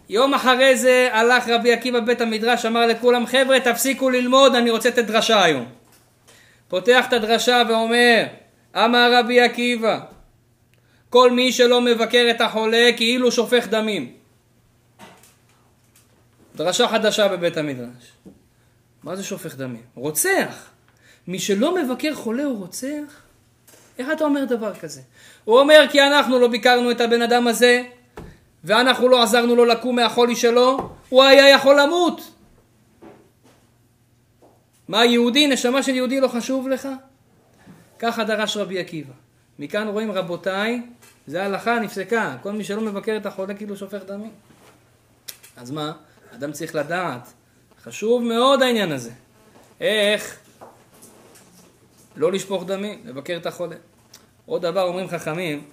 [0.08, 4.88] יום אחרי זה הלך רבי עקיבא בבית המדרש, אמר לכולם, חבר'ה, תפסיקו ללמוד, אני רוצה
[4.88, 5.66] לתת דרשה היום.
[6.68, 8.24] פותח את הדרשה ואומר,
[8.74, 10.00] אמר רבי עקיבא,
[11.10, 14.12] כל מי שלא מבקר את החולה כאילו שופך דמים.
[16.56, 18.12] דרשה חדשה בבית המדרש.
[19.02, 19.82] מה זה שופך דמים?
[19.94, 20.70] רוצח.
[21.28, 23.22] מי שלא מבקר חולה הוא רוצח?
[23.98, 25.00] איך אתה אומר דבר כזה?
[25.44, 27.82] הוא אומר כי אנחנו לא ביקרנו את הבן אדם הזה
[28.64, 32.20] ואנחנו לא עזרנו לו לקום מהחולי שלו, הוא היה יכול למות.
[34.88, 36.88] מה יהודי, נשמה של יהודי לא חשוב לך?
[37.98, 39.12] ככה דרש רבי עקיבא.
[39.58, 40.82] מכאן רואים רבותיי,
[41.26, 44.32] זה הלכה נפסקה, כל מי שלא מבקר את החולה כאילו שופך דמים.
[45.56, 45.92] אז מה?
[46.34, 47.32] אדם צריך לדעת,
[47.82, 49.10] חשוב מאוד העניין הזה.
[49.80, 50.38] איך
[52.16, 53.76] לא לשפוך דמים, לבקר את החולה.
[54.46, 55.64] עוד דבר אומרים חכמים,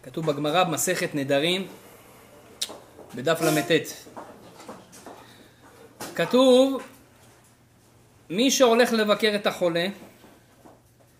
[0.00, 1.66] שכתוב בגמרא במסכת נדרים,
[3.14, 3.70] בדף ל"ט.
[6.14, 6.82] כתוב
[8.30, 9.86] מי שהולך לבקר את החולה,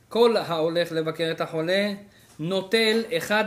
[0.08, 1.92] כל ההולך לבקר את החולה,
[2.38, 3.44] נוטל אחד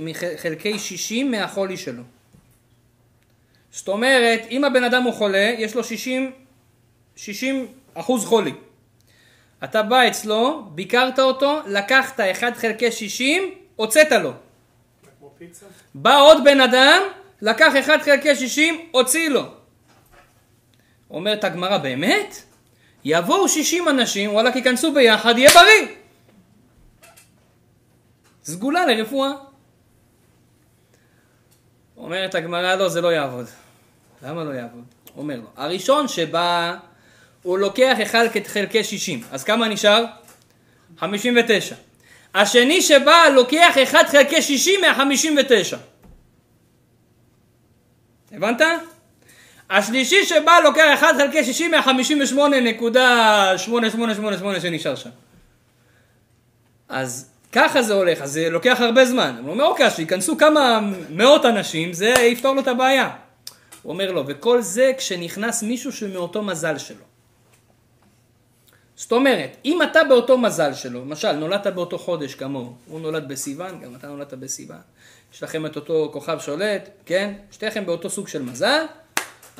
[0.00, 2.02] מחלקי שישים מהחולי שלו.
[3.70, 6.32] זאת אומרת, אם הבן אדם הוא חולה, יש לו שישים,
[7.16, 8.52] שישים אחוז חולי.
[9.64, 14.32] אתה בא אצלו, ביקרת אותו, לקחת אחד חלקי שישים, הוצאת לו.
[15.94, 17.02] בא עוד בן אדם,
[17.42, 19.42] לקח אחד חלקי שישים, הוציא לו.
[21.10, 22.45] אומרת הגמרא, באמת?
[23.08, 25.96] יבואו 60 אנשים, וואלכ ייכנסו ביחד, יהיה בריא.
[28.44, 29.30] סגולה לרפואה.
[31.96, 33.46] אומרת הגמרא, לא, זה לא יעבוד.
[34.22, 34.84] למה לא יעבוד?
[35.16, 36.76] אומר לו, הראשון שבא,
[37.42, 40.04] הוא לוקח אחד חלקי 60, אז כמה נשאר?
[40.98, 41.74] 59.
[42.34, 45.76] השני שבא לוקח 1 חלקי 60 מה-59.
[48.32, 48.60] הבנת?
[49.70, 55.10] השלישי שבא לוקח 1 חלקי 60 מה-58.8888 שנשאר שם.
[56.88, 59.36] אז ככה זה הולך, אז זה לוקח הרבה זמן.
[59.42, 63.10] הוא אומר, אוקיי, שייכנסו כמה מאות אנשים, זה יפתור לו את הבעיה.
[63.82, 67.04] הוא אומר לו, וכל זה כשנכנס מישהו שמאותו מזל שלו.
[68.96, 73.80] זאת אומרת, אם אתה באותו מזל שלו, למשל, נולדת באותו חודש כמוהו, הוא נולד בסיוון,
[73.80, 74.78] גם אתה נולדת בסיוון,
[75.34, 77.34] יש לכם את אותו כוכב שולט, כן?
[77.50, 78.84] שתיכם באותו סוג של מזל,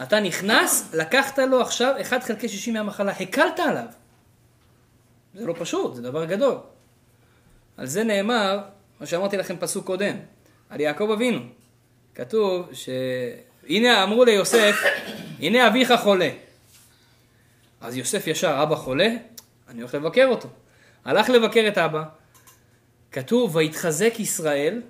[0.02, 3.86] אתה נכנס, לקחת לו עכשיו 1 חלקי 60 מהמחלה, הקלת עליו.
[5.34, 6.58] זה לא פשוט, זה דבר גדול.
[7.76, 8.60] על זה נאמר,
[9.00, 10.16] מה שאמרתי לכם פסוק קודם,
[10.70, 11.40] על יעקב אבינו.
[12.14, 14.76] כתוב שהנה אמרו ליוסף,
[15.38, 16.30] הנה אביך חולה.
[17.80, 19.08] אז יוסף ישר, אבא חולה,
[19.68, 20.48] אני הולך לבקר אותו.
[21.04, 22.02] הלך לבקר את אבא,
[23.12, 24.82] כתוב, ויתחזק ישראל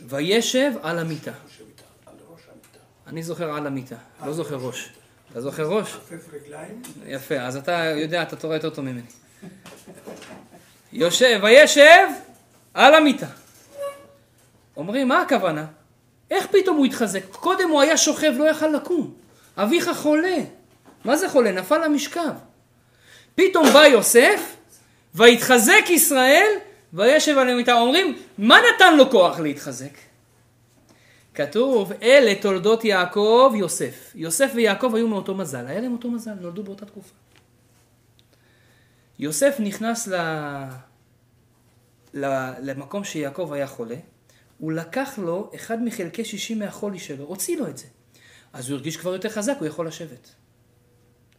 [0.00, 1.30] וישב על המיטה.
[1.44, 2.78] יושב איתה, על ראש המיטה.
[3.10, 3.96] אני זוכר על המיטה,
[4.26, 4.88] לא זוכר ראש.
[5.32, 5.96] אתה זוכר ראש?
[7.06, 9.00] יפה, אז אתה יודע, אתה תורה יותר טוב ממני.
[10.92, 12.08] יושב, וישב
[12.74, 13.26] על המיטה.
[14.76, 15.66] אומרים, מה הכוונה?
[16.30, 17.24] איך פתאום הוא התחזק?
[17.30, 19.14] קודם הוא היה שוכב, לא יכל לקום.
[19.56, 20.36] אביך חולה.
[21.04, 21.52] מה זה חולה?
[21.52, 22.32] נפל למשכב.
[23.34, 24.56] פתאום בא יוסף,
[25.14, 26.48] ויתחזק ישראל,
[26.92, 27.72] וישב על המיטה.
[27.72, 30.09] אומרים, מה נתן לו כוח להתחזק?
[31.46, 34.12] כתוב, אלה תולדות יעקב יוסף.
[34.14, 37.14] יוסף ויעקב היו מאותו מזל, היה להם אותו מזל, נולדו באותה תקופה.
[39.18, 40.14] יוסף נכנס ל...
[42.14, 42.50] ל...
[42.62, 43.96] למקום שיעקב היה חולה,
[44.58, 47.86] הוא לקח לו אחד מחלקי שישים מהחולי שלו, הוציא לו את זה.
[48.52, 50.30] אז הוא הרגיש כבר יותר חזק, הוא יכול לשבת.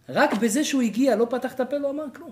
[0.10, 2.32] רק בזה שהוא הגיע, לא פתח את הפה, לא אמר כלום.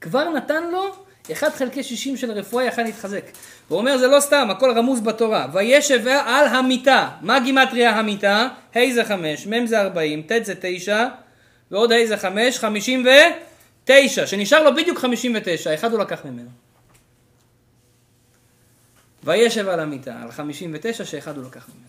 [0.00, 3.24] כבר נתן לו אחד חלקי שישים של רפואה יכל להתחזק.
[3.68, 5.46] הוא אומר זה לא סתם, הכל רמוז בתורה.
[5.52, 7.10] וישב על המיטה.
[7.20, 8.48] מה גימטריה המיטה?
[8.74, 11.06] ה' זה חמש, מ' זה ארבעים, ט' זה תשע,
[11.70, 14.26] ועוד ה' זה חמש, חמישים ותשע.
[14.26, 16.50] שנשאר לו בדיוק חמישים ותשע, אחד הוא לקח ממנו.
[19.24, 21.88] וישב על המיטה, על חמישים ותשע, שאחד הוא לקח ממנו.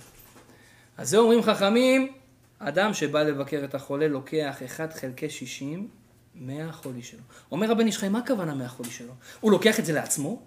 [0.97, 2.11] אז זה אומרים חכמים,
[2.59, 5.87] אדם שבא לבקר את החולה לוקח אחד חלקי שישים
[6.35, 7.19] מהחולי שלו.
[7.51, 9.13] אומר הבן איש חי, מה הכוונה מהחולי שלו?
[9.39, 10.41] הוא לוקח את זה לעצמו?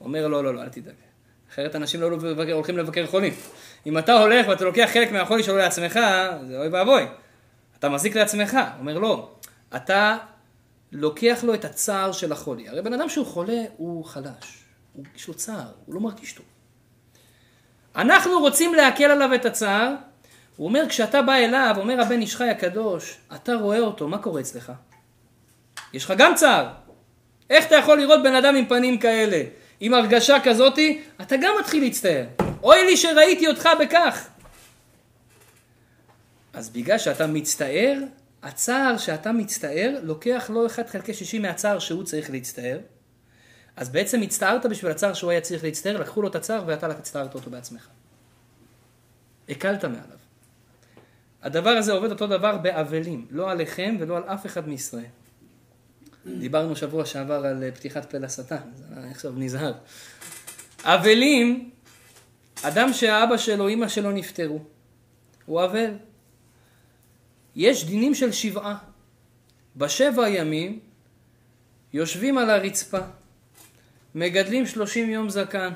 [0.00, 0.94] אומר, לא, לא, לא, אל תדאג.
[1.52, 3.34] אחרת אנשים לא לבקר, הולכים לבקר חולים.
[3.86, 5.98] אם אתה הולך ואתה לוקח חלק מהחולי שלו לעצמך,
[6.48, 7.06] זה אוי ואבוי.
[7.78, 8.58] אתה מזיק לעצמך.
[8.78, 9.30] אומר, לא.
[9.76, 10.16] אתה
[10.92, 12.68] לוקח לו את הצער של החולי.
[12.68, 14.64] הרי בן אדם שהוא חולה, הוא חלש.
[14.92, 16.46] הוא, יש לו צער, הוא לא מרגיש טוב.
[17.96, 19.94] אנחנו רוצים להקל עליו את הצער.
[20.56, 24.40] הוא אומר, כשאתה בא אליו, אומר הבן איש חי הקדוש, אתה רואה אותו, מה קורה
[24.40, 24.72] אצלך?
[25.92, 26.68] יש לך גם צער.
[27.50, 29.42] איך אתה יכול לראות בן אדם עם פנים כאלה,
[29.80, 32.24] עם הרגשה כזאתי, אתה גם מתחיל להצטער.
[32.62, 34.28] אוי לי שראיתי אותך בכך.
[36.52, 37.98] אז בגלל שאתה מצטער,
[38.42, 42.78] הצער שאתה מצטער, לוקח לו 1 חלקי 60 מהצער שהוא צריך להצטער.
[43.76, 47.34] אז בעצם הצטערת בשביל הצער שהוא היה צריך להצטער, לקחו לו את הצער ואתה הצטערת
[47.34, 47.88] אותו בעצמך.
[49.48, 50.25] הקלת מעליו.
[51.46, 55.04] הדבר הזה עובד אותו דבר באבלים, לא עליכם ולא על אף אחד מישראל.
[56.26, 58.56] דיברנו שבוע שעבר על פתיחת פה לשטן,
[58.96, 59.72] אני עכשיו נזהר.
[60.82, 61.70] אבלים,
[62.62, 64.60] אדם שאבא שלו, אמא שלו נפטרו,
[65.46, 65.90] הוא אבל.
[67.56, 68.76] יש דינים של שבעה.
[69.76, 70.80] בשבע ימים
[71.92, 73.00] יושבים על הרצפה,
[74.14, 75.72] מגדלים שלושים יום זקן.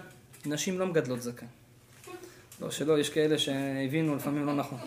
[0.46, 1.46] נשים לא מגדלות זקן.
[2.60, 4.78] לא, שלא, יש כאלה שהבינו לפעמים לא נכון.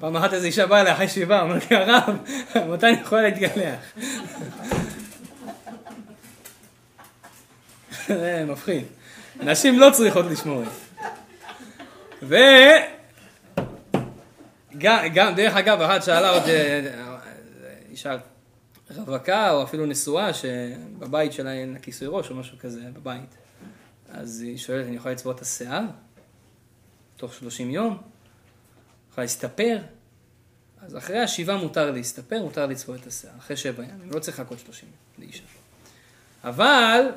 [0.00, 2.16] פעם אחת איזו אישה באה אליי אחרי שבעה, אמרתי, הרב,
[2.68, 3.80] מתי אני יכולה להתגלח?
[8.08, 8.84] זה מפחיד.
[9.40, 11.06] נשים לא צריכות לשמור את זה.
[12.22, 12.36] ו...
[15.14, 16.80] גם, דרך אגב, אחת שאלה עוד אה,
[17.90, 18.16] אישה
[18.90, 23.36] רווקה או אפילו נשואה שבבית שלה אין כיסוי ראש או משהו כזה בבית.
[24.08, 25.82] אז היא שואלת, אני יכולה לצבוע את השיער?
[27.16, 27.98] תוך 30 יום?
[29.16, 29.78] יכולה להסתפר?
[30.82, 34.58] אז אחרי השבעה מותר להסתפר, מותר לצבוע את השיער, אחרי שבע ימים, לא צריך לחכות
[34.58, 35.42] 30 יום לאישה.
[36.44, 37.08] אבל,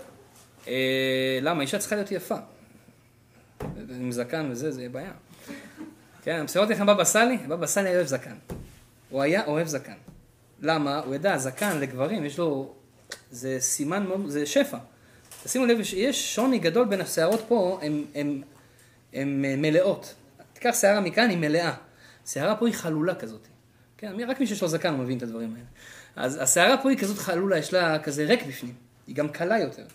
[0.68, 1.62] אה, למה?
[1.62, 2.36] אישה צריכה להיות יפה.
[3.90, 5.12] עם זקן וזה, זה יהיה בעיה.
[6.24, 7.38] כן, בסדר לכם בבא סאלי?
[7.38, 8.36] בבא סאלי אוהב זקן.
[9.10, 9.98] הוא היה אוהב זקן.
[10.62, 11.00] למה?
[11.00, 12.74] הוא ידע, זקן לגברים, יש לו,
[13.32, 14.78] זה סימן, זה שפע.
[15.44, 17.80] תשימו לב, יש שוני גדול בין השערות פה,
[19.14, 20.14] הן מלאות.
[20.54, 21.88] תיקח שערה מכאן, היא מלאה.
[22.34, 23.48] שערה פה היא חלולה כזאת.
[23.98, 25.65] כן, רק מי שיש לו זקן מבין את הדברים האלה.
[26.15, 28.74] אז השערה פה היא כזאת חלולה, יש לה כזה ריק בפנים.
[29.08, 29.86] היא גם קלה יותר.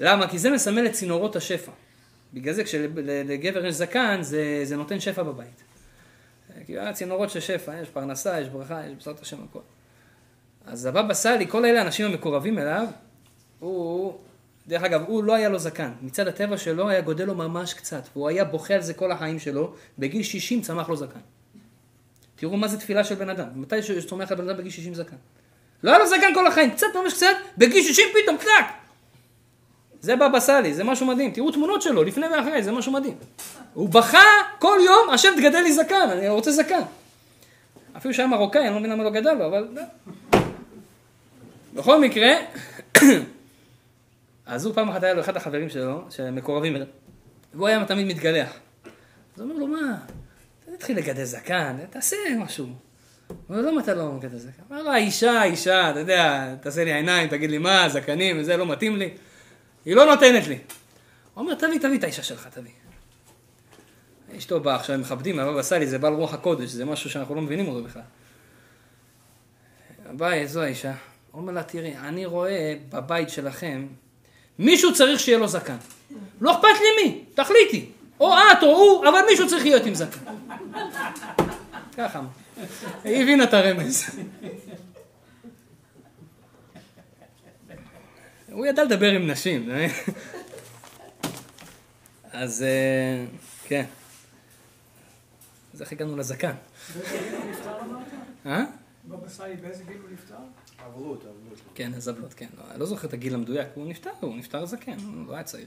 [0.00, 0.28] למה?
[0.28, 1.72] כי זה מסמל את צינורות השפע.
[2.34, 5.62] בגלל זה כשלגבר יש זקן, זה, זה נותן שפע בבית.
[6.66, 9.60] כי הצינורות של שפע, יש פרנסה, יש ברכה, יש בעזרת השם הכל.
[10.66, 12.86] אז הבבא סאלי, כל אלה האנשים המקורבים אליו,
[13.58, 14.18] הוא,
[14.68, 15.90] דרך אגב, הוא לא היה לו זקן.
[16.02, 19.38] מצד הטבע שלו היה גודל לו ממש קצת, והוא היה בוכה על זה כל החיים
[19.38, 21.20] שלו, בגיל 60 צמח לו זקן.
[22.36, 25.16] תראו מה זה תפילה של בן אדם, מתי שצומח לבן אדם בגיל 60 זקן.
[25.82, 27.26] לא היה לו זקן כל החיים, קצת ממש קצת,
[27.58, 28.48] בגיל 60 פתאום קצת.
[30.00, 31.30] זה בבא סאלי, זה משהו מדהים.
[31.30, 33.14] תראו תמונות שלו, לפני ואחרי, זה משהו מדהים.
[33.74, 34.24] הוא בכה
[34.58, 36.82] כל יום, השם תגדל לי זקן, אני רוצה זקן.
[37.96, 39.68] אפילו שהיה מרוקאי, אני לא מבין למה לא גדל לו, אבל...
[41.74, 42.32] בכל מקרה,
[44.50, 46.86] אז הוא פעם אחת היה לו אחד החברים שלו, שמקורבים אליו,
[47.54, 48.48] והוא היה תמיד מתגלח.
[49.34, 49.98] אז הוא אומר לו, מה,
[50.76, 52.66] תתחיל לגדל זקן, תעשה משהו.
[52.66, 54.62] הוא אומר, למה אתה לא מגדל זקן?
[54.68, 58.56] הוא אומר לו, האישה, האישה, אתה יודע, תעשה לי עיניים, תגיד לי מה, זקנים וזה,
[58.56, 59.14] לא מתאים לי.
[59.84, 60.58] היא לא נותנת לי.
[61.34, 62.72] הוא אומר, תביא, תביא את האישה שלך, תביא.
[64.36, 67.40] אשתו באה עכשיו, הם מכבדים, הבבא סאלי זה בעל רוח הקודש, זה משהו שאנחנו לא
[67.42, 68.02] מבינים אותו בכלל.
[70.12, 70.92] באה זו האישה,
[71.30, 73.86] הוא אומר לה, תראי, אני רואה בבית שלכם,
[74.60, 75.76] מישהו צריך שיהיה לו זקן.
[76.40, 77.86] לא אכפת לי מי, תחליטי.
[78.20, 80.20] או את או הוא, אבל מישהו צריך להיות עם זקן.
[81.96, 82.20] ככה.
[83.04, 84.04] היא הבינה את הרמז.
[88.52, 89.70] הוא ידע לדבר עם נשים.
[89.70, 89.86] אה?
[92.32, 93.24] אז אה,
[93.64, 93.84] כן.
[95.74, 96.52] אז איך הגענו לזקן?
[98.46, 98.64] אה?
[99.04, 100.34] בבא סאלי באיזה גיל הוא נפטר?
[100.86, 101.58] אבלות, אבלות.
[101.74, 102.46] כן, הזבלות, כן.
[102.58, 105.42] לא, אני לא זוכר את הגיל המדויק, הוא נפטר, הוא נפטר זקן, הוא לא היה
[105.42, 105.66] צעיר.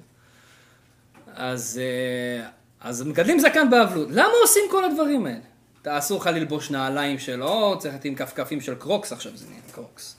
[1.35, 2.49] אז, אה,
[2.81, 4.07] אז מגדלים זקן באבלות.
[4.11, 5.39] למה עושים כל הדברים האלה?
[5.85, 10.15] אסור לך ללבוש נעליים שלו, צריך עם כפכפים של קרוקס עכשיו, זה נהיה קרוקס.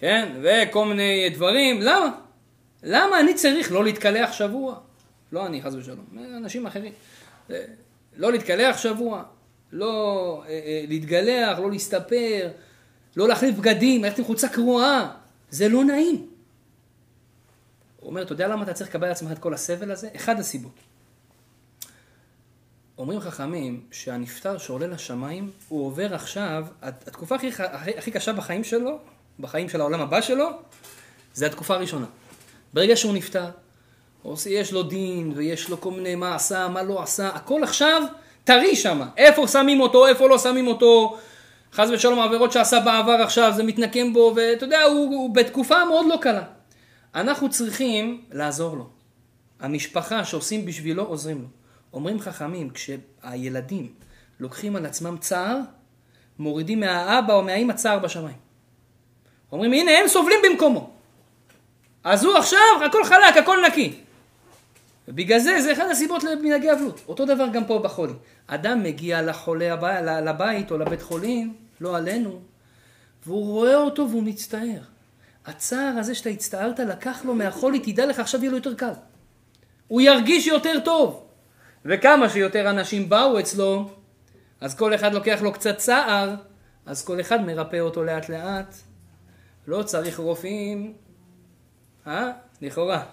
[0.00, 0.32] כן?
[0.42, 1.80] וכל מיני דברים.
[1.80, 2.10] למה?
[2.82, 4.80] למה אני צריך לא להתקלח שבוע?
[5.32, 6.04] לא אני, חס ושלום,
[6.36, 6.92] אנשים אחרים.
[7.50, 7.64] אה,
[8.16, 9.22] לא להתקלח שבוע,
[9.72, 12.48] לא אה, להתגלח, לא להסתפר,
[13.16, 15.10] לא להחליף בגדים, ללכת עם חולצה קרועה.
[15.50, 16.26] זה לא נעים.
[18.00, 20.08] הוא אומר, אתה יודע למה אתה צריך לקבל על עצמך את כל הסבל הזה?
[20.16, 20.72] אחד הסיבות.
[22.98, 28.98] אומרים חכמים שהנפטר שעולה לשמיים, הוא עובר עכשיו, התקופה הכי, הכי, הכי קשה בחיים שלו,
[29.40, 30.48] בחיים של העולם הבא שלו,
[31.34, 32.06] זה התקופה הראשונה.
[32.74, 33.50] ברגע שהוא נפטר,
[34.46, 38.02] יש לו דין, ויש לו כל מיני מה עשה, מה לא עשה, הכל עכשיו
[38.44, 39.02] טרי שם.
[39.16, 41.18] איפה שמים אותו, איפה לא שמים אותו,
[41.72, 46.06] חס ושלום העבירות שעשה בעבר עכשיו, זה מתנקם בו, ואתה יודע, הוא, הוא בתקופה מאוד
[46.08, 46.42] לא קלה.
[47.14, 48.88] אנחנו צריכים לעזור לו.
[49.60, 51.48] המשפחה שעושים בשבילו, עוזרים לו.
[51.92, 53.92] אומרים חכמים, כשהילדים
[54.40, 55.58] לוקחים על עצמם צער,
[56.38, 58.36] מורידים מהאבא או מהאמא צער בשמיים.
[59.52, 60.90] אומרים, הנה, הם סובלים במקומו.
[62.04, 63.92] אז הוא עכשיו, הכל חלק, הכל נקי.
[65.08, 67.00] ובגלל זה, זה אחד הסיבות למנהגי אבלות.
[67.08, 68.12] אותו דבר גם פה בחולי.
[68.46, 72.40] אדם מגיע לחולה הבא, לבית או לבית חולים, לא עלינו,
[73.26, 74.82] והוא רואה אותו והוא מצטער.
[75.46, 78.92] הצער הזה שאתה הצטערת לקח לו מהחולי, תדע לך, עכשיו יהיה לו יותר קל.
[79.88, 81.26] הוא ירגיש יותר טוב.
[81.84, 83.90] וכמה שיותר אנשים באו אצלו,
[84.60, 86.34] אז כל אחד לוקח לו קצת צער,
[86.86, 88.74] אז כל אחד מרפא אותו לאט לאט.
[89.66, 90.94] לא צריך רופאים,
[92.06, 92.30] אה?
[92.60, 93.04] לכאורה.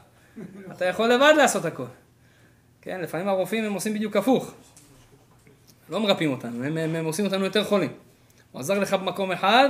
[0.72, 1.86] אתה יכול לבד לעשות הכל.
[2.82, 4.54] כן, לפעמים הרופאים הם עושים בדיוק הפוך.
[5.90, 7.92] לא מרפאים אותנו, הם, הם, הם עושים אותנו יותר חולים.
[8.52, 9.70] הוא עזר לך במקום אחד,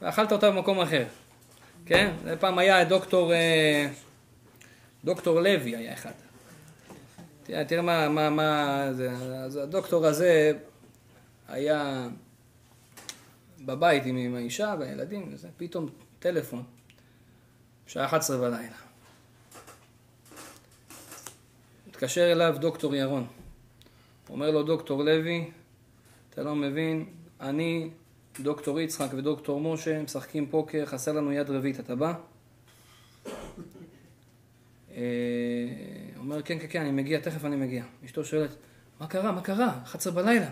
[0.00, 1.04] ואכלת אותה במקום אחר.
[1.86, 2.14] כן?
[2.40, 3.88] פעם היה דוקטור, אה,
[5.04, 6.12] דוקטור לוי היה אחד.
[7.42, 9.10] תראה, תראה מה, מה, מה זה,
[9.44, 10.52] אז הדוקטור הזה
[11.48, 12.08] היה
[13.64, 16.62] בבית עם, עם האישה והילדים, וזה, פתאום טלפון,
[17.86, 18.76] שעה 11 בלילה.
[21.88, 23.26] מתקשר אליו דוקטור ירון.
[24.28, 25.50] אומר לו דוקטור לוי,
[26.30, 27.06] אתה לא מבין,
[27.40, 27.90] אני,
[28.40, 32.12] דוקטור יצחק ודוקטור משה משחקים פוקר, חסר לנו יד רביעית, אתה בא?
[34.96, 35.02] אה,
[36.18, 37.84] אומר, כן, כן, כן, אני מגיע, תכף אני מגיע.
[38.04, 38.50] אשתו שואלת,
[39.00, 39.78] מה קרה, מה קרה?
[39.84, 40.46] 11 בלילה.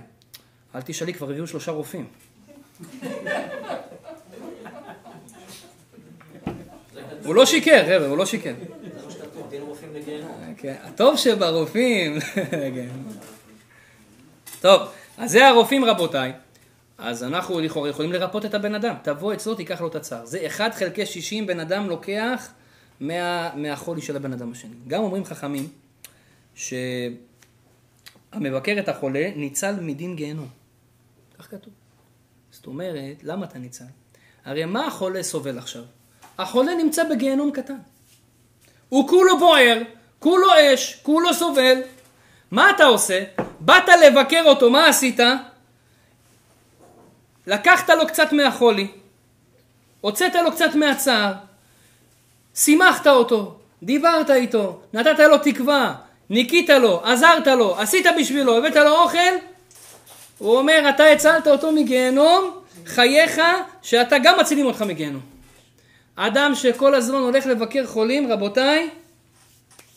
[0.74, 2.06] אל תשאלי, כבר הביאו שלושה רופאים.
[7.24, 8.54] הוא לא שיקר, חבר'ה, הוא לא שיקר.
[10.56, 12.18] כן, הטוב שברופאים.
[14.60, 14.82] טוב,
[15.18, 16.32] אז זה הרופאים רבותיי.
[16.98, 18.94] אז אנחנו לכאורה יכולים לרפות את הבן אדם.
[19.02, 20.26] תבוא אצלו, תיקח לו את הצער.
[20.26, 22.48] זה 1 חלקי 60 בן אדם לוקח
[23.00, 24.74] מה, מהחולי של הבן אדם השני.
[24.88, 25.68] גם אומרים חכמים
[26.54, 27.16] שהמבקר
[28.78, 30.48] את החולה ניצל מדין גיהנום.
[31.38, 31.72] כך כתוב.
[32.50, 33.84] זאת אומרת, למה אתה ניצל?
[34.44, 35.82] הרי מה החולה סובל עכשיו?
[36.38, 37.78] החולה נמצא בגיהנום קטן.
[38.88, 39.82] הוא כולו בוער,
[40.18, 41.78] כולו אש, כולו סובל.
[42.50, 43.24] מה אתה עושה?
[43.60, 45.20] באת לבקר אותו, מה עשית?
[47.48, 48.88] לקחת לו קצת מהחולי,
[50.00, 51.32] הוצאת לו קצת מהצער,
[52.54, 55.94] שימחת אותו, דיברת איתו, נתת לו תקווה,
[56.30, 59.18] ניקית לו, עזרת לו, עשית בשבילו, הבאת לו אוכל,
[60.38, 63.40] הוא אומר, אתה הצלת אותו מגיהנום, חייך
[63.82, 65.22] שאתה גם מצילים אותך מגיהנום.
[66.16, 68.90] אדם שכל הזמן הולך לבקר חולים, רבותיי,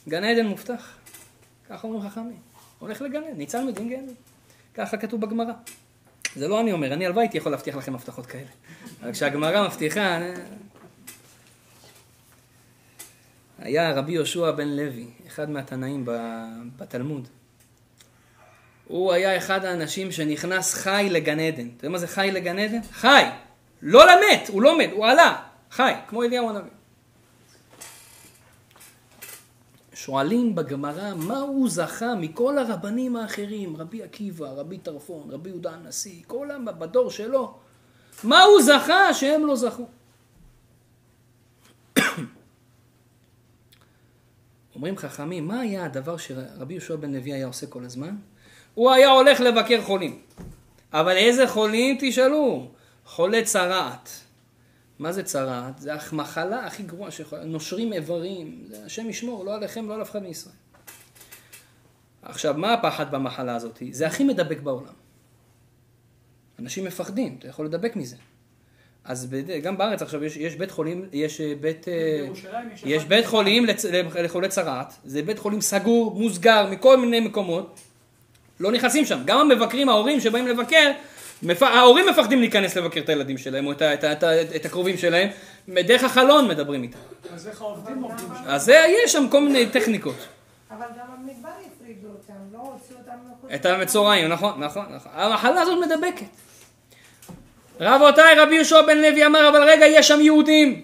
[0.09, 0.89] גן עדן מובטח.
[1.69, 2.37] ככה אומרים חכמים.
[2.79, 4.15] הולך לגן עדן, ניצל מדין גיהנום.
[4.73, 5.53] ככה כתוב בגמרא.
[6.35, 8.49] זה לא אני אומר, אני הלוואי הייתי יכול להבטיח לכם הבטחות כאלה.
[9.03, 10.19] אבל כשהגמרא מבטיחה...
[13.59, 16.05] היה רבי יהושע בן לוי, אחד מהתנאים
[16.77, 17.27] בתלמוד.
[18.87, 21.67] הוא היה אחד האנשים שנכנס חי לגן עדן.
[21.77, 22.81] אתה יודע מה זה חי לגן עדן?
[22.91, 23.23] חי!
[23.81, 25.35] לא למת, הוא לא מת, הוא עלה.
[25.71, 26.71] חי, כמו אליהו הנביא.
[30.05, 36.23] שואלים בגמרא מה הוא זכה מכל הרבנים האחרים, רבי עקיבא, רבי טרפון, רבי יהודה הנשיא,
[36.27, 37.53] כולם בדור שלו,
[38.23, 39.87] מה הוא זכה שהם לא זכו?
[44.75, 48.15] אומרים חכמים, מה היה הדבר שרבי יהושע בן לוי היה עושה כל הזמן?
[48.73, 50.21] הוא היה הולך לבקר חולים.
[50.93, 52.67] אבל איזה חולים תשאלו?
[53.05, 54.20] חולי צרעת.
[55.01, 55.79] מה זה צרעת?
[55.79, 60.11] זה המחלה הכי גרועה שיכולה, נושרים איברים, זה השם ישמור, לא עליכם, לא על אף
[60.11, 60.55] אחד מישראל.
[62.21, 63.83] עכשיו, מה הפחד במחלה הזאת?
[63.91, 64.93] זה הכי מדבק בעולם.
[66.59, 68.15] אנשים מפחדים, אתה יכול לדבק מזה.
[69.03, 69.49] אז בד...
[69.63, 71.93] גם בארץ עכשיו יש, יש בית חולים, יש אה, בית, אה,
[72.31, 73.25] יש יש בית.
[73.25, 73.85] חולים לצ...
[74.23, 77.79] לחולי צרעת, זה בית חולים סגור, מוסגר, מכל מיני מקומות,
[78.59, 79.21] לא נכנסים שם.
[79.25, 80.91] גם המבקרים, ההורים שבאים לבקר,
[81.43, 81.63] מפ...
[81.63, 83.81] ההורים מפחדים להיכנס לבקר את הילדים שלהם, או את.
[83.81, 84.03] את.
[84.03, 84.23] את.
[84.55, 85.29] את הקרובים שלהם,
[85.69, 86.97] דרך החלון מדברים איתם.
[87.33, 88.43] אז איך העובדים עובדים שם?
[88.45, 90.27] אז זה, יש שם כל מיני טכניקות.
[90.71, 93.51] אבל גם המדבר הפרידו אותם, לא הוציאו אותם מחוץ...
[93.55, 95.11] את המצורעים, נכון, נכון, נכון.
[95.15, 96.25] המחלה הזאת מדבקת.
[97.79, 100.81] רבותיי, רבי יהושע בן לוי אמר, אבל רגע, יש שם יהודים.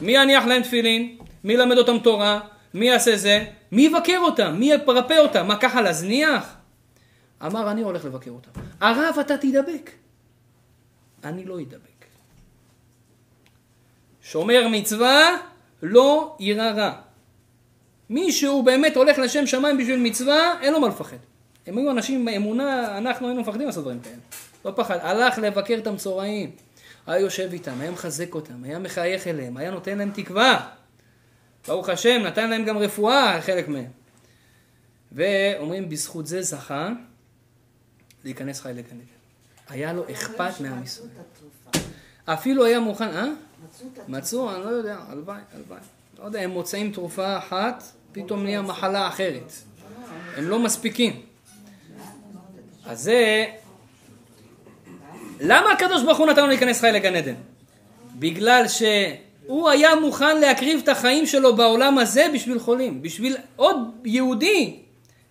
[0.00, 1.16] מי יניח להם תפילין?
[1.44, 2.40] מי ילמד אותם תורה?
[2.74, 3.44] מי יעשה זה?
[3.72, 4.56] מי יבקר אותם?
[4.58, 5.46] מי ירפא אותם?
[5.46, 6.54] מה, ככה להזניח?
[7.46, 8.59] אמר, אני הולך לבקר אותם.
[8.80, 9.90] הרב, אתה תדבק.
[11.24, 12.04] אני לא אדבק.
[14.22, 15.36] שומר מצווה,
[15.82, 16.92] לא יירא רע.
[18.10, 21.16] מי שהוא באמת הולך לשם שמיים בשביל מצווה, אין לו מה לפחד.
[21.66, 24.16] הם היו אנשים עם אמונה, אנחנו היינו מפחדים לעשות דברים כאלה.
[24.64, 24.98] לא פחד.
[25.02, 26.50] הלך לבקר את המצורעים.
[27.06, 30.68] היה יושב איתם, היה מחזק אותם, היה מחייך אליהם, היה נותן להם תקווה.
[31.68, 33.90] ברוך השם, נתן להם גם רפואה, חלק מהם.
[35.12, 36.88] ואומרים, בזכות זה זכה
[38.24, 39.04] להיכנס חי לגן עדן.
[39.68, 41.08] היה לו אכפת מעם ישראל.
[42.24, 43.26] אפילו היה מוכן, אה?
[44.08, 45.80] מצאו, אני לא יודע, הלוואי, הלוואי.
[46.18, 49.52] לא יודע, הם מוצאים תרופה אחת, פתאום נהיה מחלה אחרת.
[50.36, 51.22] הם לא מספיקים.
[52.86, 53.46] אז זה...
[55.40, 57.34] למה הקדוש ברוך הוא נתן לו להיכנס חי לגן עדן?
[58.18, 64.76] בגלל שהוא היה מוכן להקריב את החיים שלו בעולם הזה בשביל חולים, בשביל עוד יהודי,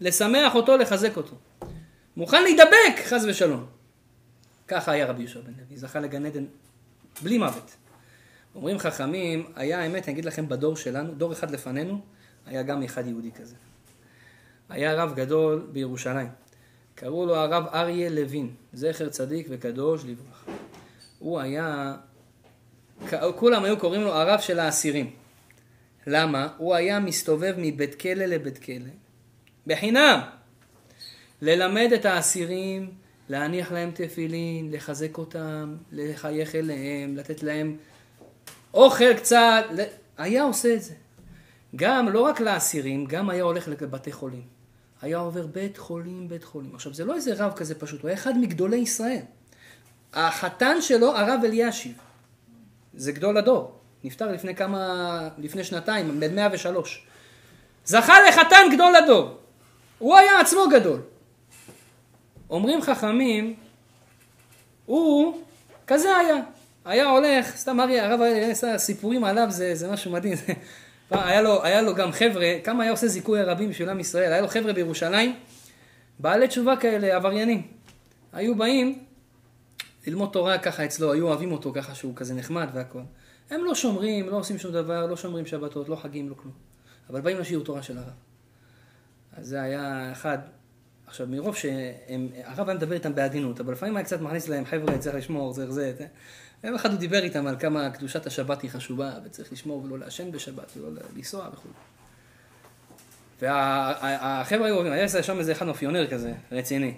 [0.01, 1.35] לשמח אותו, לחזק אותו.
[2.17, 3.65] מוכן להידבק, חס ושלום.
[4.67, 6.45] ככה היה רבי יהושע בן לוי, זכה לגן עדן
[7.21, 7.75] בלי מוות.
[8.55, 12.01] אומרים חכמים, היה, האמת, אני אגיד לכם, בדור שלנו, דור אחד לפנינו,
[12.45, 13.55] היה גם אחד יהודי כזה.
[14.69, 16.27] היה רב גדול בירושלים.
[16.95, 20.51] קראו לו הרב אריה לוין, זכר צדיק וקדוש לברכה.
[21.19, 21.95] הוא היה,
[23.35, 25.11] כולם היו קוראים לו הרב של האסירים.
[26.07, 26.47] למה?
[26.57, 28.91] הוא היה מסתובב מבית כלא לבית כלא,
[29.67, 30.19] בחינם,
[31.41, 32.91] ללמד את האסירים,
[33.29, 37.77] להניח להם תפילין, לחזק אותם, לחייך אליהם, לתת להם
[38.73, 39.65] אוכל קצת,
[40.17, 40.93] היה עושה את זה.
[41.75, 44.59] גם, לא רק לאסירים, גם היה הולך לבתי חולים.
[45.01, 46.75] היה עובר בית חולים, בית חולים.
[46.75, 49.21] עכשיו, זה לא איזה רב כזה פשוט, הוא היה אחד מגדולי ישראל.
[50.13, 51.93] החתן שלו, הרב אלישיב.
[52.93, 53.79] זה גדול הדור.
[54.03, 57.05] נפטר לפני כמה, לפני שנתיים, בן 103.
[57.85, 59.37] זכה לחתן גדול הדור.
[59.99, 61.01] הוא היה עצמו גדול.
[62.49, 63.55] אומרים חכמים,
[64.85, 65.37] הוא
[65.87, 66.35] כזה היה.
[66.85, 68.19] היה הולך, סתם אריה, הרב
[68.77, 70.37] סיפורים עליו, זה, זה משהו מדהים.
[71.11, 74.41] היה לו, היה לו גם חבר'ה, כמה היה עושה זיכוי הרבים בשביל עם ישראל, היה
[74.41, 75.35] לו חבר'ה בירושלים,
[76.19, 77.67] בעלי תשובה כאלה, עבריינים.
[78.33, 79.03] היו באים
[80.07, 83.01] ללמוד תורה ככה אצלו, היו אוהבים אותו ככה שהוא כזה נחמד והכל.
[83.49, 86.53] הם לא שומרים, לא עושים שום דבר, לא שומרים שבתות, לא חגים, לא כלום.
[87.09, 88.13] אבל באים לשיעור תורה של הרב.
[89.37, 90.37] אז זה היה אחד.
[91.09, 95.15] עכשיו, מרוב שהרב היה מדבר איתם בעדינות, אבל לפעמים היה קצת מכניס להם, חבר'ה, צריך
[95.15, 96.05] לשמור, צריך זה, זה.
[96.63, 100.31] יום אחד הוא דיבר איתם על כמה קדושת השבת היא חשובה, וצריך לשמור ולא לעשן
[100.31, 101.69] בשבת, ולא לנסוע וכו'.
[103.41, 106.93] והחבר'ה היו אוהבים, היה שם איזה אחד מאפיונר כזה, רציני.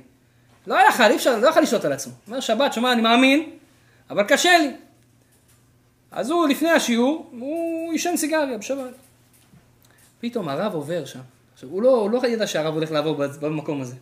[0.68, 2.14] לא היה יכול, אי אפשר, לא יכול לשלוט על עצמו.
[2.28, 3.50] אומר שבת, שומע, אני מאמין,
[4.10, 4.76] אבל קשה לי.
[6.12, 8.94] אז הוא, לפני השיעור, הוא עישן סיגריה בשבת.
[10.20, 11.20] פתאום הרב עובר שם.
[11.62, 13.96] עכשיו, הוא לא, הוא לא ידע שהרב הולך לעבור במקום הזה.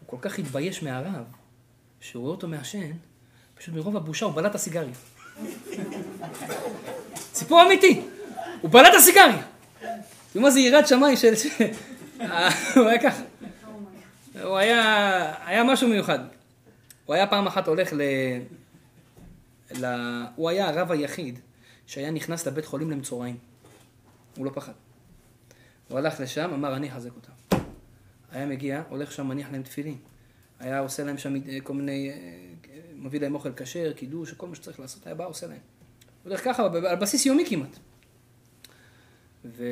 [0.00, 1.24] הוא כל כך התבייש מהרב,
[2.00, 2.90] שהוא רואה אותו מעשן,
[3.54, 4.94] פשוט מרוב הבושה הוא בלע את הסיגריה.
[7.34, 8.02] סיפור אמיתי,
[8.60, 9.42] הוא בלע את הסיגריה.
[10.32, 11.32] תראו מה זה יראת שמיים של...
[12.76, 13.22] הוא היה ככה.
[14.42, 16.18] הוא היה, היה משהו מיוחד.
[17.06, 18.02] הוא היה פעם אחת הולך ל...
[19.80, 19.86] ל...
[20.36, 21.38] הוא היה הרב היחיד
[21.86, 23.36] שהיה נכנס לבית חולים למצורעים.
[24.36, 24.72] הוא לא פחד.
[25.90, 27.58] הוא הלך לשם, אמר אני אחזק אותם.
[28.32, 29.96] היה מגיע, הולך שם, מניח להם תפילין.
[30.60, 32.10] היה עושה להם שם כל מיני,
[32.94, 35.58] מביא להם אוכל כשר, קידוש, כל מה שצריך לעשות, היה בא, עושה להם.
[36.24, 37.78] הולך ככה, על בסיס יומי כמעט.
[39.44, 39.62] וככה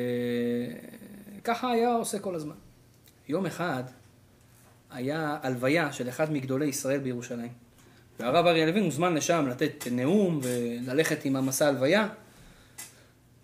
[1.43, 2.55] ככה היה עושה כל הזמן.
[3.27, 3.83] יום אחד
[4.91, 7.51] היה הלוויה של אחד מגדולי ישראל בירושלים.
[8.19, 12.07] והרב אריה לוין הוזמן לשם לתת נאום וללכת עם המסע הלוויה.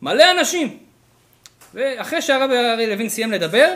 [0.02, 0.85] מלא אנשים.
[1.74, 3.74] ואחרי שהרב אריה לוין סיים לדבר,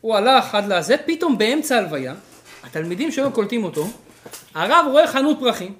[0.00, 2.14] הוא הלך עד לזה, פתאום באמצע הלוויה,
[2.62, 3.86] התלמידים שלו קולטים אותו,
[4.54, 5.74] הרב רואה חנות פרחים.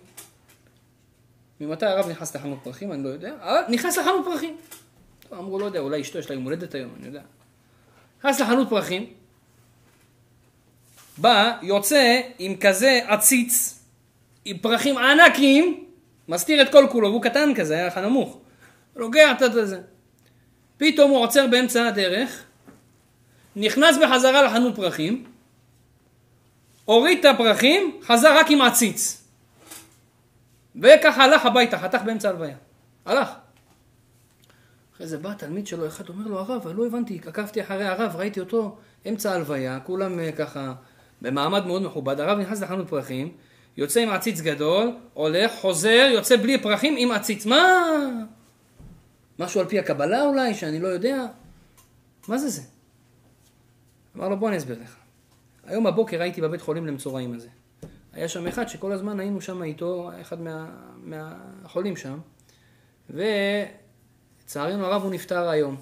[1.61, 2.93] ממתי הרב נכנס לחנות פרחים?
[2.93, 3.35] אני לא יודע.
[3.68, 4.57] נכנס לחנות פרחים.
[5.33, 7.20] אמרו, לא יודע, אולי אשתו יש לה יום הולדת היום, אני יודע.
[8.18, 9.07] נכנס לחנות פרחים,
[11.18, 13.79] בא, יוצא עם כזה עציץ,
[14.45, 15.85] עם פרחים ענקים,
[16.29, 18.39] מסתיר את כל כולו, והוא קטן כזה, היה לך נמוך.
[18.97, 19.81] לוגע את זה.
[20.83, 22.43] פתאום הוא עוצר באמצע הדרך,
[23.57, 25.24] נכנס בחזרה לחנות פרחים,
[26.85, 29.24] הוריד את הפרחים, חזר רק עם עציץ.
[30.83, 32.57] וככה הלך הביתה, חתך באמצע הלוויה.
[33.05, 33.28] הלך.
[34.95, 38.41] אחרי זה בא תלמיד שלו, אחד אומר לו, הרב, לא הבנתי, עקבתי אחרי הרב, ראיתי
[38.41, 38.76] אותו
[39.09, 40.72] אמצע הלוויה, כולם אה, ככה
[41.20, 43.33] במעמד מאוד מכובד, הרב נכנס לחנות פרחים,
[43.76, 47.47] יוצא עם עציץ גדול, הולך, חוזר, יוצא בלי פרחים עם עציץ.
[47.47, 47.83] מה?
[49.43, 51.26] משהו על פי הקבלה אולי, שאני לא יודע?
[52.28, 52.62] מה זה זה?
[54.16, 54.97] אמר לו, בוא אני אסביר לך.
[55.66, 57.49] היום בבוקר הייתי בבית חולים למצורעים הזה.
[58.12, 60.66] היה שם אחד שכל הזמן היינו שם איתו, אחד מה,
[60.97, 62.18] מהחולים שם,
[63.11, 65.76] ולצערנו הרב הוא נפטר היום,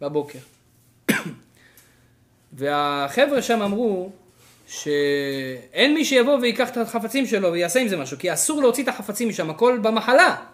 [0.00, 0.38] בבוקר.
[2.52, 4.10] והחבר'ה שם אמרו
[4.66, 8.88] שאין מי שיבוא ויקח את החפצים שלו ויעשה עם זה משהו, כי אסור להוציא את
[8.88, 10.51] החפצים משם, הכל במחלה.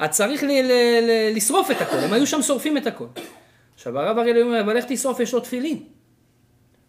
[0.00, 3.06] אז צריך ל- ל- ל- לשרוף את הכל, הם היו שם שורפים את הכל.
[3.74, 5.76] עכשיו הרב אריאל אומר, אבל איך תשרוף, יש לו תפילין.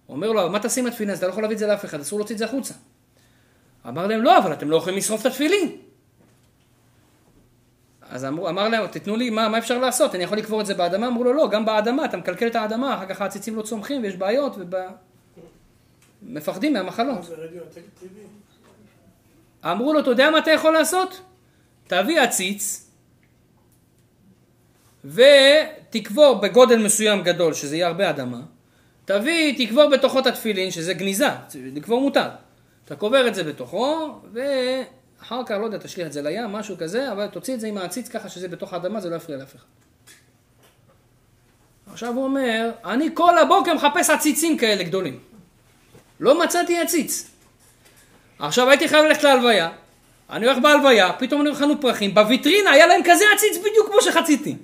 [0.05, 1.12] הוא אומר לו, מה תעשה עם התפילין?
[1.12, 2.74] אז אתה לא יכול להביא את זה לאף אחד, אסור להוציא את זה החוצה.
[3.88, 5.78] אמר להם, לא, אבל אתם לא יכולים לשרוף את התפילין.
[8.09, 10.16] אז אמר, אמר להם, תתנו לי, מה, מה אפשר לעשות?
[10.16, 11.07] אני יכול לקבור את זה באדמה?
[11.07, 14.16] אמרו לו, לא, גם באדמה, אתה מקלקל את האדמה, אחר כך העציצים לא צומחים ויש
[14.16, 14.55] בעיות,
[16.24, 17.24] ומפחדים מהמחלות.
[17.24, 18.22] זה רדיואקטיבי?
[19.66, 21.22] אמרו לו, אתה יודע מה אתה יכול לעשות?
[21.88, 22.90] תביא עציץ
[25.06, 28.41] ותקבור בגודל מסוים גדול, שזה יהיה הרבה אדמה.
[29.06, 32.30] תביא, תקבור בתוכו את התפילין, שזה גניזה, לקבור מותר.
[32.86, 37.12] אתה קובר את זה בתוכו, ואחר כך, לא יודע, תשליך את זה לים, משהו כזה,
[37.12, 39.66] אבל תוציא את זה עם העציץ ככה שזה בתוך האדמה, זה לא יפריע לאף אחד.
[41.91, 45.20] עכשיו הוא אומר, אני כל הבוקר מחפש עציצים כאלה גדולים.
[46.20, 47.32] לא מצאתי עציץ.
[48.39, 49.70] עכשיו הייתי חייב ללכת להלוויה,
[50.30, 54.56] אני הולך בהלוויה, פתאום אני לחנות פרחים, בוויטרינה היה להם כזה עציץ בדיוק כמו שחציתי.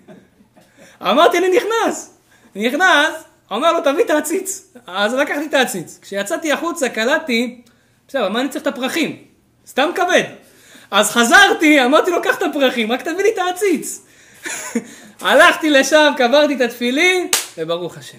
[1.01, 2.17] אמרתי, אני נכנס.
[2.55, 4.73] נכנס, אומר לו, תביא את העציץ.
[4.87, 5.99] אז לקחתי את העציץ.
[6.01, 7.61] כשיצאתי החוצה, קלטתי,
[8.07, 9.23] בסדר, מה אני צריך את הפרחים?
[9.67, 10.23] סתם כבד.
[10.91, 14.01] אז חזרתי, אמרתי לו, קח את הפרחים, רק תביא לי את העציץ.
[15.21, 17.27] הלכתי לשם, קברתי את התפילין,
[17.57, 18.17] וברוך השם.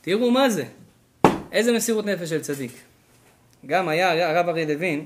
[0.00, 0.64] תראו מה זה.
[1.52, 2.72] איזה מסירות נפש של צדיק.
[3.66, 5.04] גם היה הרב אריה לוין,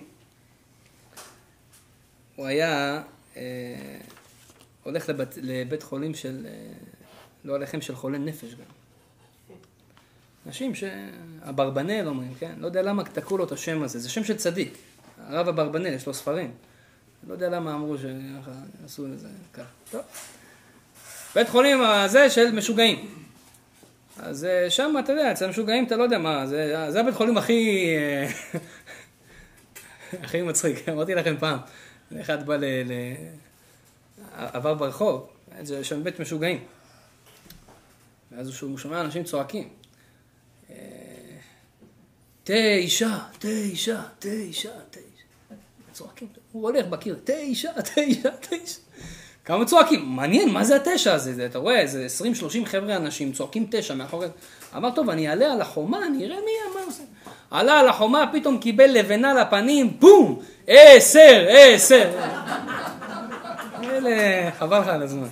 [2.37, 3.03] הוא היה
[3.37, 3.43] אה,
[4.91, 6.53] הולך לבית, לבית חולים של, אה,
[7.45, 8.65] לא עליכם, של חולי נפש גם.
[10.47, 12.53] אנשים שאברבנאל אומרים, כן?
[12.59, 14.79] לא יודע למה תקעו לו את השם הזה, זה שם של צדיק.
[15.27, 16.53] הרב אברבנאל, יש לו ספרים.
[17.29, 18.51] לא יודע למה אמרו שככה
[18.85, 19.65] עשו לזה ככה.
[19.91, 20.01] טוב.
[21.35, 23.09] בית חולים הזה של משוגעים.
[24.19, 27.39] אז אה, שם, אתה יודע, אצל המשוגעים אתה לא יודע מה, זה, זה הבית חולים
[27.39, 27.89] הכי...
[27.97, 28.29] אה,
[30.25, 31.59] הכי מצחיק, אמרתי לכם פעם,
[32.21, 32.65] אחד בא ל...
[32.65, 32.93] ל...
[34.37, 35.27] עבר ברחוב,
[35.63, 36.65] זה שם בית משוגעים.
[38.33, 39.69] ואז הוא שומע אנשים צועקים.
[40.71, 40.77] אה,
[42.45, 45.01] תשע, תשע, תשע, תשע.
[45.93, 48.81] צועקים, הוא הולך בקיר, תשע, תשע, תשע.
[49.45, 51.47] כמה צועקים, מעניין, מה זה התשע הזה?
[51.47, 52.07] אתה רואה, איזה
[52.65, 54.27] 20-30 חבר'ה אנשים צועקים תשע מאחורי...
[54.77, 57.03] אמר, טוב, אני אעלה על החומה, אני אראה מי, מה עושה.
[57.51, 60.43] עלה על החומה, פתאום קיבל לבנה לפנים, בום!
[60.67, 62.11] עשר, עשר.
[64.07, 65.29] אלה, חבל לך על הזמן.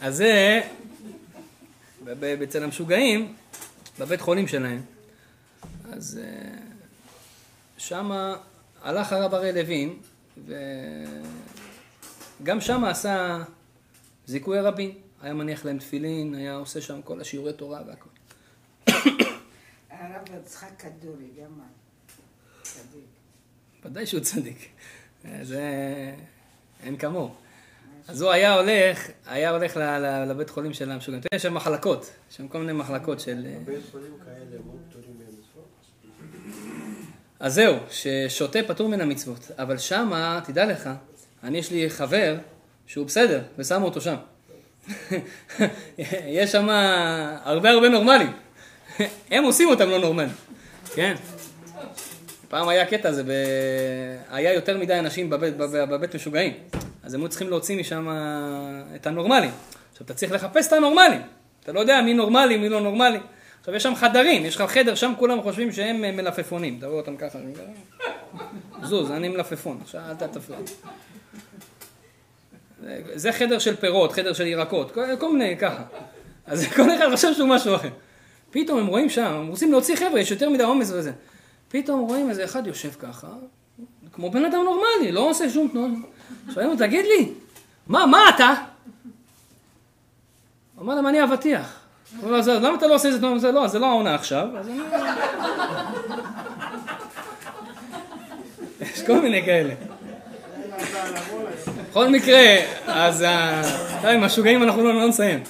[0.00, 0.60] אז זה,
[2.44, 3.34] אצל המשוגעים,
[3.98, 4.82] בבית חולים שלהם,
[5.92, 6.20] אז
[7.78, 8.36] שמה
[8.82, 9.98] הלך הרב הראל לוין,
[12.40, 13.42] וגם שם עשה
[14.26, 14.94] זיכוי רבים.
[15.22, 18.08] היה מניח להם תפילין, היה עושה שם כל השיעורי תורה והכל.
[19.90, 21.73] הרב יצחק כדורי, גם.
[23.84, 24.68] ודאי שהוא צדיק.
[25.42, 25.62] זה
[26.82, 27.30] אין כמוהו.
[28.08, 31.22] אז הוא היה הולך, היה הולך ל- ל- לבית חולים של המשוגעים.
[31.34, 33.46] יש שם מחלקות, יש שם כל מיני מחלקות של...
[33.64, 35.68] בית חולים כאלה מאוד פטורים ממצוות.
[37.40, 39.50] אז זהו, ששותה פטור מן המצוות.
[39.58, 40.90] אבל שמה, תדע לך,
[41.42, 42.36] אני, יש לי חבר
[42.86, 44.16] שהוא בסדר, ושמו אותו שם.
[46.38, 46.68] יש שם
[47.44, 48.32] הרבה הרבה נורמלים.
[49.30, 50.32] הם עושים אותם לא נורמלים.
[50.94, 51.14] כן.
[52.54, 53.30] פעם היה קטע, זה ב...
[54.30, 56.52] היה יותר מדי אנשים בבית, בבית, בבית משוגעים.
[57.02, 58.08] אז הם היו צריכים להוציא משם
[58.94, 59.50] את הנורמלים.
[59.92, 61.20] עכשיו, אתה צריך לחפש את הנורמלים.
[61.62, 63.18] אתה לא יודע מי נורמלי, מי לא נורמלי.
[63.60, 66.76] עכשיו, יש שם חדרים, יש לך חדר, שם כולם חושבים שהם מלפפונים.
[66.78, 67.38] אתה רואה אותם ככה.
[68.82, 70.58] זוז, אני מלפפון, עכשיו אל תפריע.
[73.14, 75.82] זה חדר של פירות, חדר של ירקות, כל, כל מיני ככה.
[76.46, 77.88] אז כל אחד חושב שהוא משהו אחר.
[78.50, 81.12] פתאום הם רואים שם, הם רוצים להוציא חבר'ה, יש יותר מדי עומס וזה.
[81.74, 83.26] פתאום רואים איזה אחד יושב ככה,
[84.12, 85.90] כמו בן אדם נורמלי, לא עושה שום תנועה.
[86.54, 87.28] שואלים לו, תגיד לי,
[87.86, 88.54] מה, מה אתה?
[90.80, 91.80] אמר להם, אני אבטיח.
[92.22, 93.52] למה אתה לא עושה איזה תנועה?
[93.52, 94.48] לא, זה לא העונה עכשיו.
[98.80, 99.74] יש כל מיני כאלה.
[101.90, 102.56] בכל מקרה,
[102.86, 105.42] אז עם המשוגעים אנחנו לא נסיים.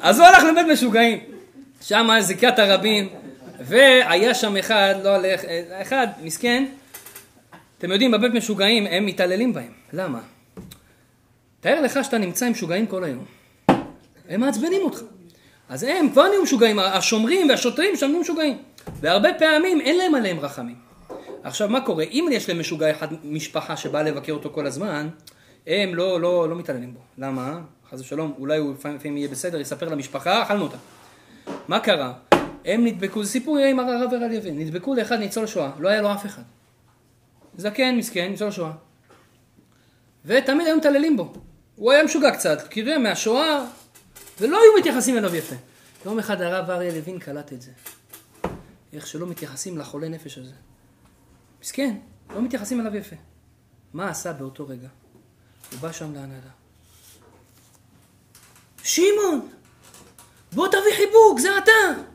[0.00, 1.18] אז הוא הלך לבית משוגעים.
[1.80, 3.08] שם זיקת הרבים,
[3.60, 5.40] והיה שם אחד, לא הלך,
[5.82, 6.64] אחד, מסכן,
[7.78, 9.72] אתם יודעים, בבית משוגעים הם מתעללים בהם.
[9.92, 10.20] למה?
[11.60, 13.24] תאר לך שאתה נמצא עם משוגעים כל היום.
[14.28, 15.00] הם מעצבנים אותך.
[15.68, 18.58] אז הם כבר נהיו משוגעים, השומרים והשוטרים שם נהיו משוגעים.
[19.00, 20.76] והרבה פעמים אין להם עליהם רחמים.
[21.42, 22.04] עכשיו מה קורה?
[22.04, 25.08] אם יש להם משוגע אחד, משפחה שבאה לבקר אותו כל הזמן,
[25.66, 27.00] הם לא, לא, לא מתעללים בו.
[27.18, 27.60] למה?
[27.90, 30.76] חס ושלום, אולי הוא לפעמים יהיה בסדר, יספר למשפחה, אכלנו אותה.
[31.68, 32.12] מה קרה?
[32.64, 36.12] הם נדבקו, זה סיפור עם הרב הרב לוין, נדבקו לאחד ניצול שואה, לא היה לו
[36.12, 36.42] אף אחד.
[37.56, 38.72] זקן, מסכן, ניצול שואה.
[40.24, 41.32] ותמיד היו מתעללים בו.
[41.76, 43.64] הוא היה משוגע קצת, קריה מהשואה,
[44.40, 45.56] ולא היו מתייחסים אליו יפה.
[46.04, 47.70] יום אחד הרב אריה לוין קלט את זה.
[48.92, 50.54] איך שלא מתייחסים לחולה נפש הזה.
[51.62, 51.96] מסכן,
[52.34, 53.16] לא מתייחסים אליו יפה.
[53.92, 54.88] מה עשה באותו רגע?
[55.72, 56.50] הוא בא שם להנהלה.
[58.84, 59.48] שמעון,
[60.52, 62.11] בוא תביא חיבוק, זה אתה.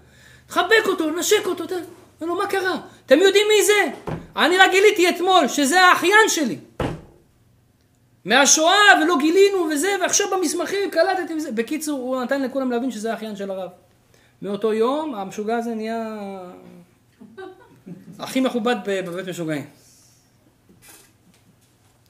[0.48, 1.64] תחבק אותו, נשק אותו.
[1.64, 1.76] אתה...
[2.22, 2.82] אומר לו, מה קרה?
[3.06, 4.12] אתם יודעים מי זה?
[4.36, 6.58] אני רק גיליתי אתמול שזה האחיין שלי.
[8.26, 11.52] מהשואה ולא גילינו וזה, ועכשיו במסמכים קלטתי וזה.
[11.52, 13.70] בקיצור, הוא נתן לכולם להבין שזה האחיין של הרב.
[14.42, 16.20] מאותו יום המשוגע הזה נהיה
[18.20, 19.66] הכי מכובד בבית משוגעים.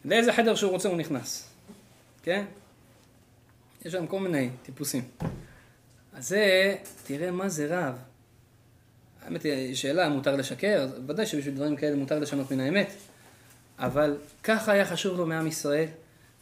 [0.05, 1.49] לאיזה חדר שהוא רוצה הוא נכנס,
[2.23, 2.45] כן?
[3.85, 5.03] יש שם כל מיני טיפוסים.
[6.13, 7.95] אז זה, תראה מה זה רב.
[9.27, 10.87] האמת היא, שאלה, מותר לשקר?
[11.07, 12.91] ודאי שבשביל דברים כאלה מותר לשנות מן האמת.
[13.79, 15.85] אבל ככה היה חשוב לו מעם ישראל.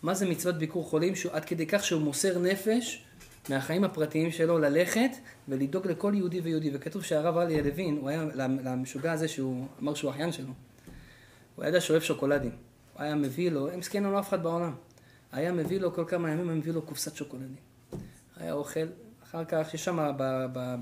[0.04, 1.16] מה זה מצוות ביקור חולים?
[1.16, 3.04] שהוא, עד כדי כך שהוא מוסר נפש
[3.50, 5.10] מהחיים הפרטיים שלו ללכת
[5.48, 6.70] ולדאוג לכל יהודי ויהודי.
[6.74, 10.54] וכתוב שהרב עלי לוין, הוא היה למשוגע הזה שהוא אמר שהוא אחיין שלו.
[11.56, 12.52] הוא יודע שאוהב שוקולדים.
[12.94, 14.76] הוא היה מביא לו, הם מסכן לו אף אחד בעולם.
[15.32, 17.56] היה מביא לו כל כמה ימים, היה מביא לו קופסת שוקולדים.
[18.38, 18.88] היה אוכל,
[19.24, 20.12] אחר כך יש שם,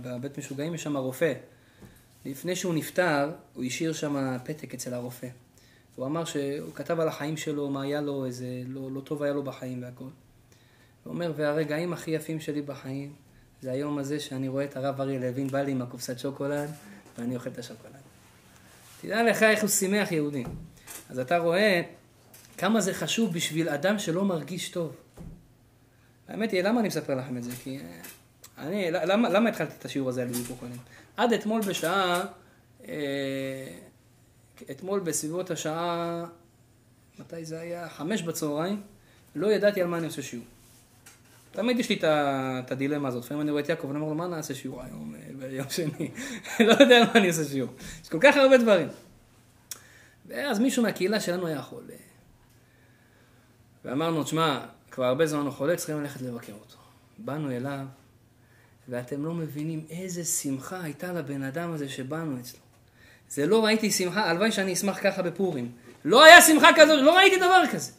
[0.02, 1.34] בבית משוגעים יש שם רופא.
[2.26, 5.28] לפני שהוא נפטר, הוא השאיר שם פתק אצל הרופא.
[5.96, 9.34] הוא אמר שהוא כתב על החיים שלו, מה היה לו, איזה לא, לא טוב היה
[9.34, 10.04] לו בחיים והכל.
[10.04, 13.14] הוא אומר, והרגעים הכי יפים שלי בחיים,
[13.62, 16.70] זה היום הזה שאני רואה את הרב אריה לוין בא לי עם הקופסת שוקולד,
[17.18, 17.94] ואני אוכל את השוקולד.
[19.02, 20.48] תדע לך איך הוא שימח יהודים.
[21.10, 21.82] אז אתה רואה
[22.58, 24.96] כמה זה חשוב בשביל אדם שלא מרגיש טוב.
[26.28, 27.52] האמת היא, למה אני מספר לכם את זה?
[27.64, 28.02] כי אה,
[28.58, 30.78] אני, למה, למה התחלתי את השיעור הזה על ביקור חולים?
[31.18, 32.26] עד אתמול בשעה,
[32.88, 33.78] אה,
[34.72, 36.26] אתמול בסביבות השעה,
[37.20, 37.90] מתי זה היה?
[37.90, 38.82] חמש בצהריים,
[39.36, 40.46] לא ידעתי על מה אני עושה שיעור.
[41.52, 44.28] תמיד יש לי את הדילמה הזאת, לפעמים אני רואה את יעקב ואני אומר לו, מה
[44.28, 46.12] נעשה שיעור היום אה, ביום שני?
[46.68, 47.74] לא יודע על מה אני עושה שיעור.
[48.04, 48.88] יש כל כך הרבה דברים.
[50.28, 51.94] ואז מישהו מהקהילה שלנו היה חולה.
[53.86, 56.78] ואמרנו, תשמע, כבר הרבה זמן הוא חולה, צריכים ללכת לבקר אותו.
[57.18, 57.86] באנו אליו,
[58.88, 62.60] ואתם לא מבינים איזה שמחה הייתה לבן אדם הזה שבאנו אצלו.
[63.30, 65.72] זה לא ראיתי שמחה, הלוואי שאני אשמח ככה בפורים.
[66.06, 67.92] לא היה שמחה כזאת, לא ראיתי דבר כזה.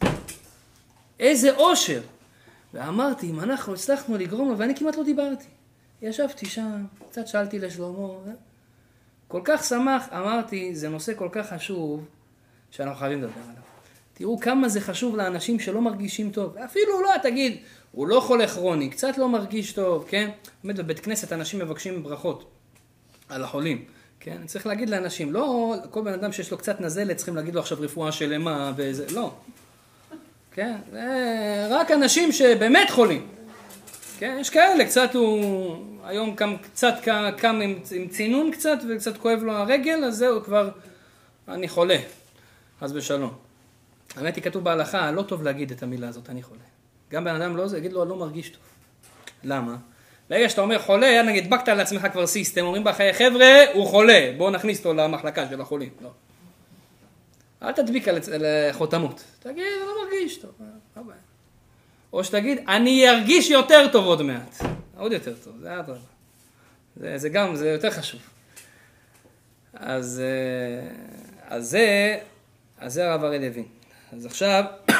[1.19, 2.01] איזה אושר.
[2.73, 5.45] ואמרתי, אם אנחנו הצלחנו לגרום לו, ואני כמעט לא דיברתי.
[6.01, 8.07] ישבתי שם, קצת שאלתי לשלמה,
[9.27, 12.05] כל כך שמח, אמרתי, זה נושא כל כך חשוב,
[12.71, 13.64] שאנחנו חייבים לדבר עליו.
[14.17, 16.57] תראו כמה זה חשוב לאנשים שלא מרגישים טוב.
[16.57, 17.57] אפילו לא, תגיד,
[17.91, 20.29] הוא לא חולה כרוני, קצת לא מרגיש טוב, כן?
[20.63, 22.51] באמת בבית כנסת אנשים מבקשים ברכות
[23.29, 23.85] על החולים.
[24.19, 24.37] כן?
[24.45, 27.77] צריך להגיד לאנשים, לא כל בן אדם שיש לו קצת נזלת צריכים להגיד לו עכשיו
[27.81, 29.33] רפואה שלמה וזה, לא.
[30.51, 30.75] כן?
[31.69, 33.27] רק אנשים שבאמת חולים.
[34.17, 34.37] כן?
[34.39, 36.93] יש כאלה, קצת הוא היום קם, קצת
[37.37, 40.69] קם עם, עם צינון קצת וקצת כואב לו הרגל, אז זהו כבר,
[41.47, 41.97] אני חולה,
[42.79, 43.44] חס ושלום.
[44.15, 46.61] האמת היא כתוב בהלכה, לא טוב להגיד את המילה הזאת, אני חולה.
[47.11, 48.61] גם בן אדם לא זה, יגיד לו, אני לא מרגיש טוב.
[49.43, 49.75] למה?
[50.29, 54.49] ברגע שאתה אומר חולה, נגיד, הדבקת לעצמך כבר סיסטם, אומרים בחיי, חבר'ה, הוא חולה, בואו
[54.49, 55.89] נכניס אותו למחלקה של החולים.
[56.01, 56.09] לא.
[57.63, 59.23] אל תדביק על, על חותמות.
[59.39, 60.51] תגיד, אני לא מרגיש טוב.
[62.13, 64.55] או שתגיד, אני ארגיש יותר טוב עוד מעט.
[64.97, 65.99] עוד יותר טוב, זה אדרבה.
[66.95, 68.21] זה, זה גם, זה יותר חשוב.
[69.73, 70.89] אז, אה,
[71.47, 72.17] אז זה,
[72.79, 73.65] אז זה הרב הראל לוין.
[74.11, 74.63] אז עכשיו,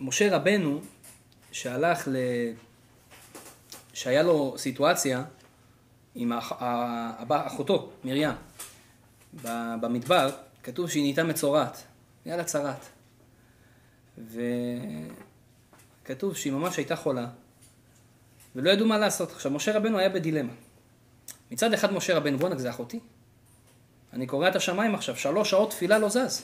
[0.00, 0.80] משה רבנו,
[1.52, 2.16] שהלך ל...
[3.92, 5.24] שהיה לו סיטואציה
[6.14, 6.52] עם אח...
[7.28, 8.30] אחותו, מרים,
[9.80, 10.30] במדבר,
[10.62, 11.82] כתוב שהיא נהייתה מצורעת,
[12.24, 12.88] היה לה צרעת.
[16.02, 17.26] וכתוב שהיא ממש הייתה חולה,
[18.56, 19.32] ולא ידעו מה לעשות.
[19.32, 20.52] עכשיו, משה רבנו היה בדילמה.
[21.50, 23.00] מצד אחד משה רבנו, בואנה, זה אחותי.
[24.12, 26.42] אני קורע את השמיים עכשיו, שלוש שעות תפילה לא זז.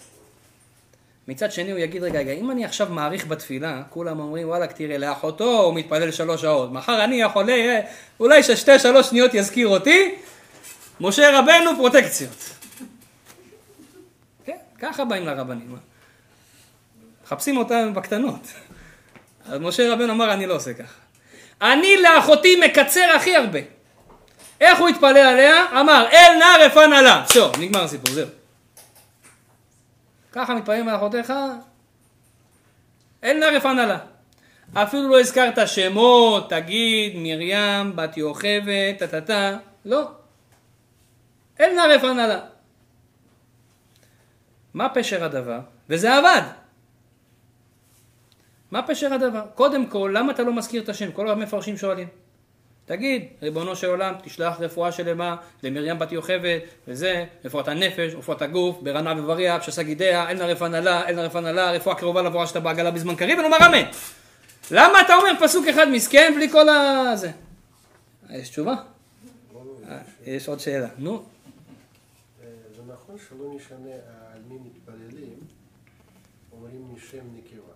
[1.29, 4.99] מצד שני הוא יגיד, רגע, רגע, אם אני עכשיו מעריך בתפילה, כולם אומרים, וואלכ, תראה,
[4.99, 7.81] לאחותו הוא מתפלל שלוש שעות, מחר אני החולה, אה,
[8.21, 10.15] אולי ששתי שלוש שניות יזכיר אותי,
[11.01, 12.51] משה רבנו פרוטקציות.
[14.45, 15.77] כן, ככה באים לרבנים.
[17.25, 18.41] מחפשים אותם בקטנות.
[19.47, 20.99] אז משה רבנו אמר, אני לא עושה ככה.
[21.63, 23.78] אני לאחותי מקצר הכי הרבה.
[24.61, 25.81] איך הוא התפלל עליה?
[25.81, 28.29] אמר, אל נא רפא נא זהו, נגמר הסיפור, זהו.
[30.33, 31.33] ככה מתפללים אחותיך,
[33.25, 33.97] אל נא רפא נא
[34.75, 40.11] אפילו לא הזכרת שמות, תגיד, מרים, בת יוכבד, טה-טה-טה, לא.
[41.61, 42.39] אל נא רפא נא
[44.75, 45.61] מה פשר הדבר?
[45.89, 46.43] וזה עבד.
[48.71, 49.47] מה פשר הדבר?
[49.55, 51.13] קודם כל, למה אתה לא מזכיר את השם?
[51.13, 52.09] כל המפרשים שואלים.
[52.89, 56.59] תגיד, ריבונו של עולם, תשלח רפואה שלמה למרים בת יוכבד,
[56.89, 61.23] וזה, רפואת הנפש, רפואת הגוף, ברנה ובריאה, פשסה גידיה, אין לה רפואה נלה, אין לה
[61.23, 63.91] רפואה נלה, רפואה קרובה לבואה שאתה בעגלה בזמן קריב, ונאמר אמן.
[64.71, 67.03] למה אתה אומר פסוק אחד מסכן בלי כל ה...
[67.15, 67.31] זה?
[68.31, 68.75] יש תשובה?
[69.89, 71.23] אה, יש עוד שאלה, נו.
[72.77, 73.95] זה נכון שלא משנה
[74.35, 75.39] על מי מתפללים,
[76.53, 77.73] אומרים משם נקבה.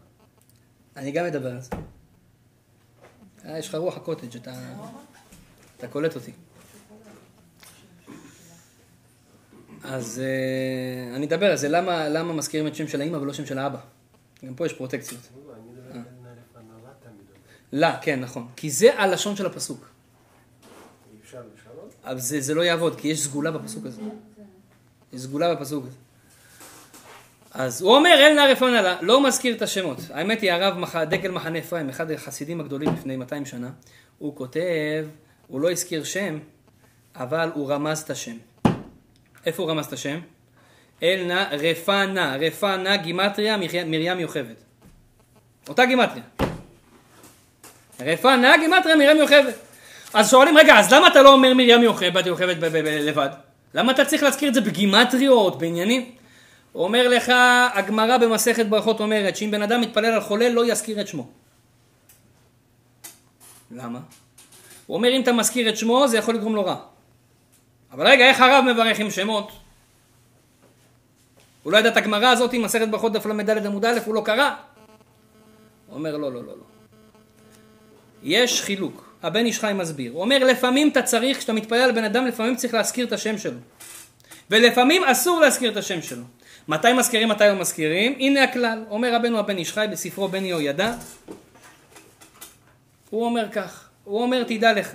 [0.97, 1.71] אני גם מדבר על זה.
[3.45, 4.53] אה, יש לך רוח הקוטג', אתה,
[5.79, 6.33] אתה קולט אותי.
[9.85, 13.47] אז uh, אני אדבר על זה, למה, למה מזכירים את שם של האמא ולא שם
[13.47, 13.79] של האבא?
[14.45, 15.21] גם פה יש פרוטקציות.
[17.73, 18.49] לא, כן, נכון.
[18.57, 19.89] כי זה הלשון של הפסוק.
[21.13, 21.95] אי אפשר לשנות?
[22.05, 24.03] אבל זה, זה לא יעבוד, כי יש סגולה בפסוק הזה.
[25.13, 25.97] יש סגולה בפסוק הזה.
[27.55, 29.99] אז הוא אומר, אל נא רפואה נא לא מזכיר את השמות.
[30.11, 30.97] האמת היא, הרב מח...
[30.97, 33.71] דגל מחנה אפרים, אחד החסידים הגדולים לפני 200 שנה,
[34.19, 35.07] הוא כותב,
[35.47, 36.39] הוא לא הזכיר שם,
[37.17, 38.37] אבל הוא רמז את השם.
[39.47, 40.19] איפה הוא רמז את השם?
[41.03, 44.55] אל נא רפא נא, רפא נא גימטריה מרים יוכבד.
[45.69, 46.23] אותה גימטריה.
[48.01, 49.53] רפא נא גימטריה מרים יוכבד.
[50.15, 53.29] אז שואלים, רגע, אז למה אתה לא אומר מרים יוכבד, יוכבד לבד?
[53.75, 56.22] למה אתה צריך להזכיר את זה בגימטריות, בעניינים?
[56.75, 57.33] אומר לך,
[57.75, 61.29] הגמרא במסכת ברכות אומרת שאם בן אדם מתפלל על חולה לא יזכיר את שמו.
[63.71, 63.99] למה?
[64.87, 66.77] הוא אומר אם אתה מזכיר את שמו זה יכול לגרום לו רע.
[67.93, 69.53] אבל רגע, איך הרב מברך עם שמות?
[71.63, 74.51] הוא לא ידע את הגמרא הזאת מסכת ברכות דף ל"ד עמוד א', הוא לא קרא.
[75.87, 76.65] הוא אומר לא, לא, לא, לא.
[78.23, 79.13] יש חילוק.
[79.23, 80.13] הבן איש חי מסביר.
[80.13, 83.39] הוא אומר לפעמים אתה צריך, כשאתה מתפלל על בן אדם, לפעמים צריך להזכיר את השם
[83.39, 83.59] שלו.
[84.51, 86.23] ולפעמים אסור להזכיר את השם שלו.
[86.69, 88.15] מתי מזכירים, מתי לא מזכירים?
[88.19, 90.95] הנה הכלל, אומר רבנו הבן איש חי בספרו בן יהוידע,
[93.11, 94.91] הוא אומר כך, הוא אומר תדע לך,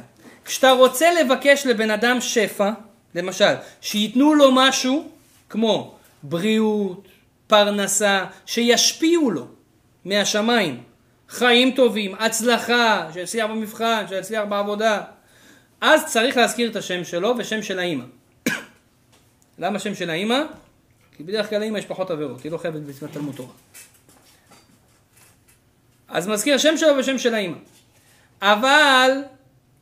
[0.46, 2.72] כשאתה רוצה לבקש לבן אדם שפע,
[3.16, 5.10] למשל, שייתנו לו משהו
[5.50, 7.08] כמו בריאות,
[7.48, 9.48] פרנסה, שישפיעו לו
[10.06, 10.84] מהשמיים,
[11.30, 15.02] חיים טובים, הצלחה, שיצליח במבחן, שיצליח בעבודה,
[15.82, 18.04] אז צריך להזכיר את השם שלו ושם של האימא.
[19.60, 20.42] למה שם של האימא?
[21.18, 23.54] כי בדרך כלל לאמא יש פחות עבירות, היא לא חייבת במצוות תלמוד תורה.
[26.08, 27.58] אז מזכיר שם שלו ושם של האמא.
[28.42, 29.12] אבל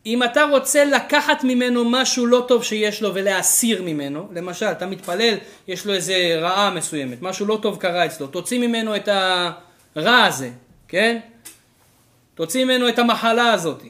[0.06, 5.38] אם אתה רוצה לקחת ממנו משהו לא טוב שיש לו ולהסיר ממנו, למשל אתה מתפלל,
[5.68, 9.10] יש לו איזה רעה מסוימת, משהו לא טוב קרה אצלו, תוציא ממנו את
[9.96, 10.50] הרע הזה,
[10.88, 11.20] כן?
[12.36, 13.84] תוציא ממנו את המחלה הזאת,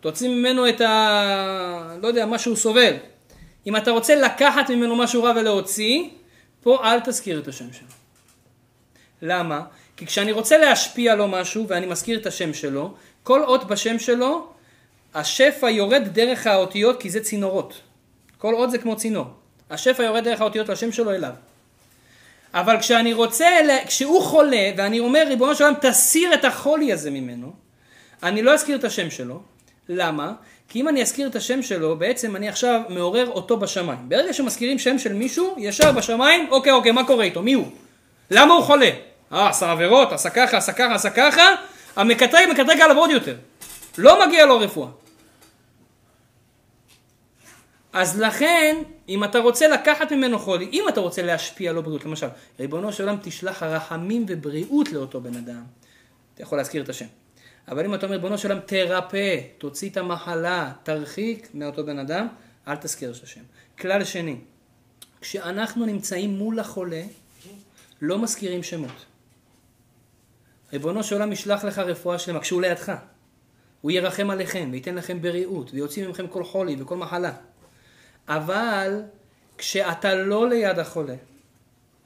[0.00, 1.96] תוציא ממנו את ה...
[2.02, 2.94] לא יודע, מה שהוא סובל.
[3.68, 6.04] אם אתה רוצה לקחת ממנו משהו רע ולהוציא,
[6.62, 7.88] פה אל תזכיר את השם שלו.
[9.22, 9.62] למה?
[9.96, 14.48] כי כשאני רוצה להשפיע לו משהו ואני מזכיר את השם שלו, כל אות בשם שלו,
[15.14, 17.80] השפע יורד דרך האותיות כי זה צינורות.
[18.38, 19.26] כל אות זה כמו צינור.
[19.70, 21.32] השפע יורד דרך האותיות לשם שלו אליו.
[22.54, 23.46] אבל כשאני רוצה,
[23.86, 27.52] כשהוא חולה, ואני אומר, ריבונו של עולם, תסיר את החולי הזה ממנו,
[28.22, 29.42] אני לא אזכיר את השם שלו.
[29.88, 30.32] למה?
[30.68, 34.08] כי אם אני אזכיר את השם שלו, בעצם אני עכשיו מעורר אותו בשמיים.
[34.08, 37.42] ברגע שמזכירים שם של מישהו, ישר בשמיים, אוקיי, אוקיי, מה קורה איתו?
[37.42, 37.66] מי הוא?
[38.30, 38.90] למה הוא חולה?
[39.32, 41.42] אה, עשה עבירות, עשה ככה, עשה ככה, עשה ככה,
[41.96, 43.36] המקטרג מקטרג עליו עוד יותר.
[43.98, 44.88] לא מגיע לו רפואה.
[47.92, 48.76] אז לכן,
[49.08, 52.26] אם אתה רוצה לקחת ממנו חולי, אם אתה רוצה להשפיע לו בריאות, למשל,
[52.60, 55.62] ריבונו של עולם תשלח רחמים ובריאות לאותו בן אדם,
[56.34, 57.06] אתה יכול להזכיר את השם.
[57.68, 62.28] אבל אם אתה אומר, ריבונו של עולם תרפא, תוציא את המחלה, תרחיק מאותו בן אדם,
[62.68, 63.40] אל תזכיר את השם.
[63.78, 64.36] כלל שני,
[65.20, 67.02] כשאנחנו נמצאים מול החולה,
[68.00, 69.04] לא מזכירים שמות.
[70.72, 72.92] ריבונו של עולם ישלח לך רפואה שלמה, כשהוא לידך.
[73.80, 77.32] הוא ירחם עליכם וייתן לכם בריאות ויוציא ממכם כל חולי וכל מחלה.
[78.28, 79.02] אבל
[79.58, 81.14] כשאתה לא ליד החולה,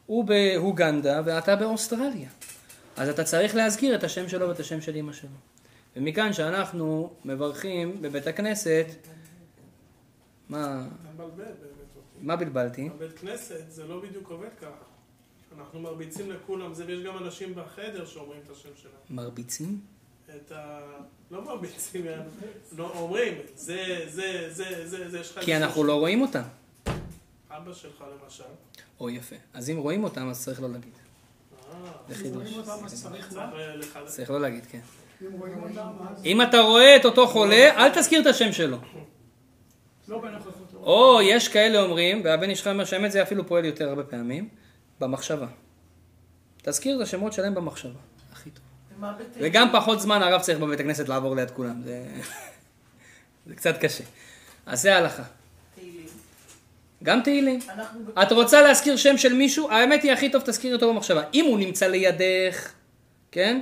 [0.06, 2.28] הוא באוגנדה ואתה באוסטרליה,
[2.96, 5.51] אז אתה צריך להזכיר את השם שלו ואת השם של אמא שלו.
[5.96, 8.86] ומכאן שאנחנו מברכים בבית הכנסת,
[10.48, 10.88] מה.
[12.20, 12.88] מה בלבלתי?
[12.94, 14.84] הבית כנסת זה לא בדיוק עובד ככה.
[15.58, 18.94] אנחנו מרביצים לכולם זה, ויש גם אנשים בחדר שאומרים את השם שלהם.
[19.10, 19.80] מרביצים?
[20.36, 20.80] את ה...
[21.30, 22.06] לא מרביצים.
[22.76, 25.44] לא, אומרים, זה, זה, זה, זה, זה, יש לך...
[25.44, 26.42] כי אנחנו לא רואים אותם.
[27.50, 28.44] אבא שלך למשל.
[29.00, 29.36] או יפה.
[29.54, 30.92] אז אם רואים אותם, אז צריך לא להגיד.
[31.72, 32.48] אה, זה חידוש.
[32.86, 34.06] צריך אה, לחלק.
[34.06, 34.80] צריך לא להגיד, כן.
[36.24, 38.76] אם אתה רואה את אותו חולה, אל תזכיר את השם שלו.
[40.08, 40.22] לא.
[40.74, 44.48] או יש כאלה אומרים, והבן איש חי אומר שהאמת זה אפילו פועל יותר הרבה פעמים,
[45.00, 45.46] במחשבה.
[46.62, 47.98] תזכיר את השמות שלהם במחשבה.
[48.32, 48.64] הכי טוב.
[49.34, 51.82] וגם פחות זמן הרב צריך בבית הכנסת לעבור ליד כולם.
[51.84, 52.04] זה,
[53.46, 54.04] זה קצת קשה.
[54.66, 55.22] אז זה ההלכה.
[55.74, 56.06] תהילים.
[57.02, 57.60] גם תהילים.
[58.22, 59.70] את רוצה להזכיר שם של מישהו?
[59.70, 61.22] האמת היא הכי טוב תזכירי אותו במחשבה.
[61.34, 62.72] אם הוא נמצא לידך,
[63.32, 63.60] כן?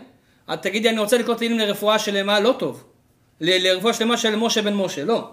[0.54, 2.84] את תגידי אני רוצה לקרוא תהילים לרפואה שלמה, לא טוב.
[3.40, 5.30] ל- לרפואה שלמה של משה בן משה, לא.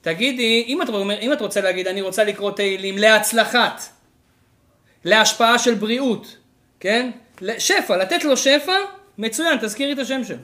[0.00, 3.82] תגידי, אם את, אומר, אם את רוצה להגיד אני רוצה לקרוא תהילים להצלחת,
[5.04, 6.36] להשפעה של בריאות,
[6.80, 7.10] כן?
[7.58, 8.72] שפע, לתת לו שפע,
[9.18, 10.36] מצוין, תזכירי את השם שלו.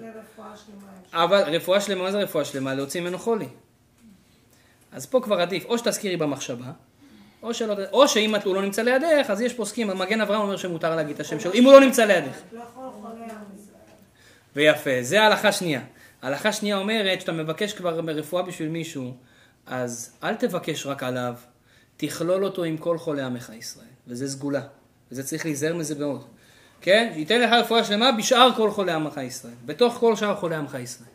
[1.12, 2.74] אבל רפואה שלמה, מה זה רפואה שלמה?
[2.74, 3.46] להוציא ממנו חולי.
[4.92, 6.70] אז פה כבר עדיף, או שתזכירי במחשבה,
[7.42, 10.96] או, שלא, או שאם הוא לא נמצא לידך, אז יש פוסקים, המגן אברהם אומר שמותר
[10.96, 12.36] להגיד את השם שלו, אם הוא לא נמצא לידך.
[12.52, 13.26] לא יכול חולה.
[14.56, 15.80] ויפה, זה ההלכה שנייה.
[16.22, 19.14] ההלכה שנייה אומרת שאתה מבקש כבר רפואה בשביל מישהו,
[19.66, 21.34] אז אל תבקש רק עליו,
[21.96, 24.60] תכלול אותו עם כל חולי עמך ישראל, וזה סגולה,
[25.12, 26.24] וזה צריך להיזהר מזה מאוד.
[26.80, 27.12] כן?
[27.16, 31.08] ייתן לך רפואה שלמה בשאר כל חולי עמך ישראל, בתוך כל שאר חולי עמך ישראל.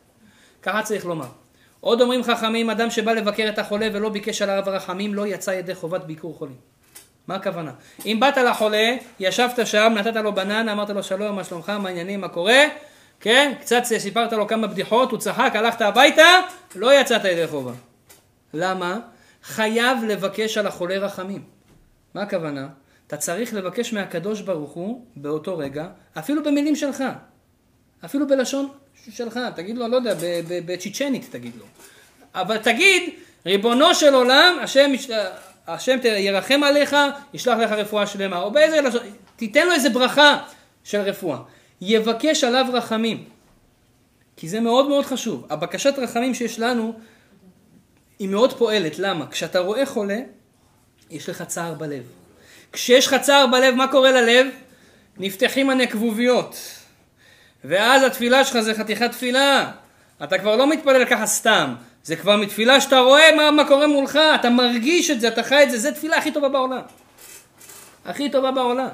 [0.62, 1.28] ככה צריך לומר.
[1.80, 5.76] עוד אומרים חכמים, אדם שבא לבקר את החולה ולא ביקש עליו רחמים, לא יצא ידי
[5.76, 6.58] חובת ביקור חולים.
[7.28, 7.72] מה הכוונה?
[8.06, 12.22] אם באת לחולה, ישבת שם, נתת לו בננה, אמרת לו שלום, מה שלומך, מה העניינים,
[12.22, 12.64] מה קורה?
[13.22, 13.54] כן?
[13.62, 16.42] קצת סיפרת לו כמה בדיחות, הוא צחק, הלכת הביתה,
[16.76, 17.72] לא יצאת ידי חובה.
[18.54, 19.00] למה?
[19.44, 21.44] חייב לבקש על החולה רחמים.
[22.14, 22.68] מה הכוונה?
[23.08, 25.88] אתה צריך לבקש מהקדוש ברוך הוא באותו רגע,
[26.20, 27.04] אפילו במילים שלך,
[28.06, 28.70] אפילו בלשון
[29.10, 30.14] שלך, תגיד לו, לא יודע,
[30.66, 31.66] בצ'יצ'נית תגיד לו.
[32.36, 33.10] אבל תגיד,
[33.46, 34.92] ריבונו של עולם, השם,
[35.68, 36.96] השם ירחם עליך,
[37.34, 39.02] ישלח לך רפואה שלמה, או באיזה לשון,
[39.36, 40.38] תיתן לו איזה ברכה
[40.84, 41.38] של רפואה.
[41.82, 43.24] יבקש עליו רחמים.
[44.38, 45.48] כי זה מאוד מאוד חשוב.
[45.50, 46.94] הבקשת רחמים שיש לנו
[48.20, 49.00] היא מאוד פועלת.
[49.00, 49.28] למה?
[49.28, 50.20] כשאתה רואה חולה,
[51.10, 52.04] יש לך צער בלב.
[52.72, 54.48] כשיש לך צער בלב, מה קורה ללב?
[55.18, 56.56] נפתחים הנקבוביות.
[57.64, 59.72] ואז התפילה שלך זה חתיכת תפילה.
[60.24, 61.76] אתה כבר לא מתפלל ככה סתם.
[62.04, 65.64] זה כבר מתפילה שאתה רואה מה, מה קורה מולך, אתה מרגיש את זה, אתה חי
[65.64, 66.82] את זה, זה תפילה הכי טובה בעולם.
[68.06, 68.88] הכי טובה בעולם.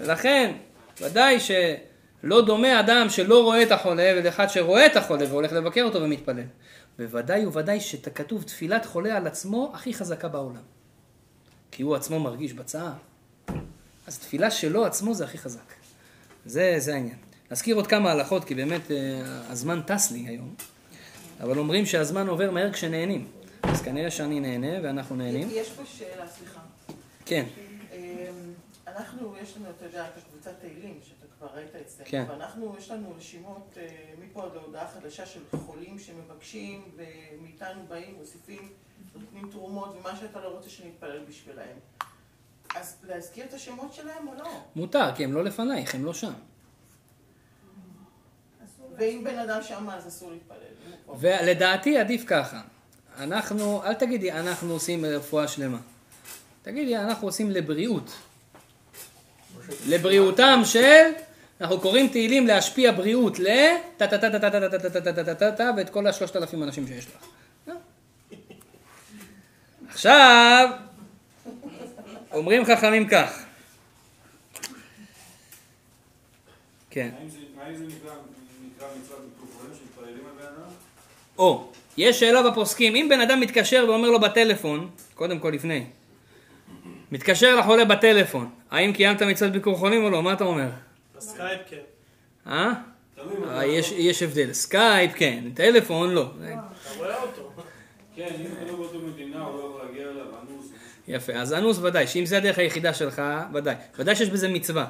[0.00, 0.52] ולכן,
[1.00, 6.02] ודאי שלא דומה אדם שלא רואה את החולה ולאחד שרואה את החולה והולך לבקר אותו
[6.02, 6.44] ומתפלל.
[6.98, 10.62] בוודאי וודאי שכתוב תפילת חולה על עצמו הכי חזקה בעולם.
[11.70, 12.92] כי הוא עצמו מרגיש בצער.
[14.06, 15.72] אז תפילה שלו עצמו זה הכי חזק.
[16.46, 17.16] זה, זה העניין.
[17.50, 18.96] נזכיר עוד כמה הלכות, כי באמת אה,
[19.48, 20.54] הזמן טס לי היום.
[21.40, 23.26] אבל אומרים שהזמן עובר מהר כשנהנים.
[23.62, 25.48] אז כנראה שאני נהנה ואנחנו נהנים.
[25.52, 26.60] יש פה שאלה, סליחה.
[27.26, 27.44] כן,
[28.96, 32.24] אנחנו, יש לנו, אתה יודע, את הקבוצת תהילים, שאתה כבר ראית אצלנו, כן.
[32.28, 33.86] ואנחנו, יש לנו רשימות אה,
[34.18, 38.72] מפה עד להודעה חדשה של חולים שמבקשים, ומאיתנו באים, מוסיפים,
[39.14, 41.76] נותנים תרומות, ומה שאתה לא רוצה שנתפלל בשבילהם.
[42.74, 44.60] אז להזכיר את השמות שלהם או לא?
[44.76, 46.32] מותר, כי הם לא לפנייך, הם לא שם.
[48.96, 51.18] ואם בן אדם שם, אז אסור להתפלל.
[51.20, 52.62] ולדעתי עדיף ככה.
[53.18, 55.78] אנחנו, אל תגידי אנחנו עושים רפואה שלמה.
[56.62, 58.12] תגידי אנחנו עושים לבריאות.
[59.86, 61.02] לבריאותם של,
[61.60, 63.46] אנחנו קוראים תהילים להשפיע בריאות ל...
[63.96, 66.06] טה טה טה טה טה טה טה טה טה טה טה טה טה ואת כל
[66.06, 67.26] השלושת אלפים אנשים שיש לך.
[69.88, 70.68] עכשיו,
[72.32, 73.42] אומרים חכמים כך.
[76.90, 77.10] כן.
[81.38, 85.84] או, יש שאלה בפוסקים, אם בן אדם מתקשר ואומר לו בטלפון, קודם כל לפני,
[87.12, 90.22] מתקשר לחולה בטלפון, האם קיימת מצוות ביקור חולים או לא?
[90.22, 90.68] מה אתה אומר?
[91.16, 91.76] בסקייפ כן.
[92.46, 92.72] אה?
[93.48, 96.22] אה, יש, יש הבדל, סקייפ כן, טלפון לא.
[96.22, 97.52] אתה רואה אותו.
[98.16, 100.66] כן, אם הוא לא באותו מדינה, הוא לא יכול להגיע אליו, אנוס.
[101.08, 103.22] יפה, אז אנוס ודאי, שאם זה הדרך היחידה שלך,
[103.54, 103.74] ודאי.
[103.98, 104.86] ודאי שיש בזה מצווה.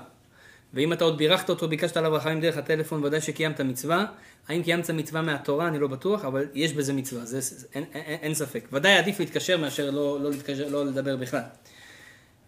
[0.75, 4.07] ואם אתה עוד בירכת אותו, ביקשת עליו רחמים דרך הטלפון, ודאי שקיימת מצווה.
[4.49, 8.19] האם קיימת מצווה מהתורה, אני לא בטוח, אבל יש בזה מצווה, זה, זה, אין, אין,
[8.23, 8.69] אין ספק.
[8.73, 11.43] ודאי עדיף להתקשר מאשר לא, לא, להתקשר, לא לדבר בכלל.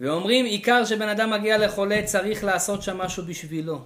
[0.01, 3.81] ואומרים, עיקר שבן אדם מגיע לחולה, צריך לעשות שם משהו בשבילו.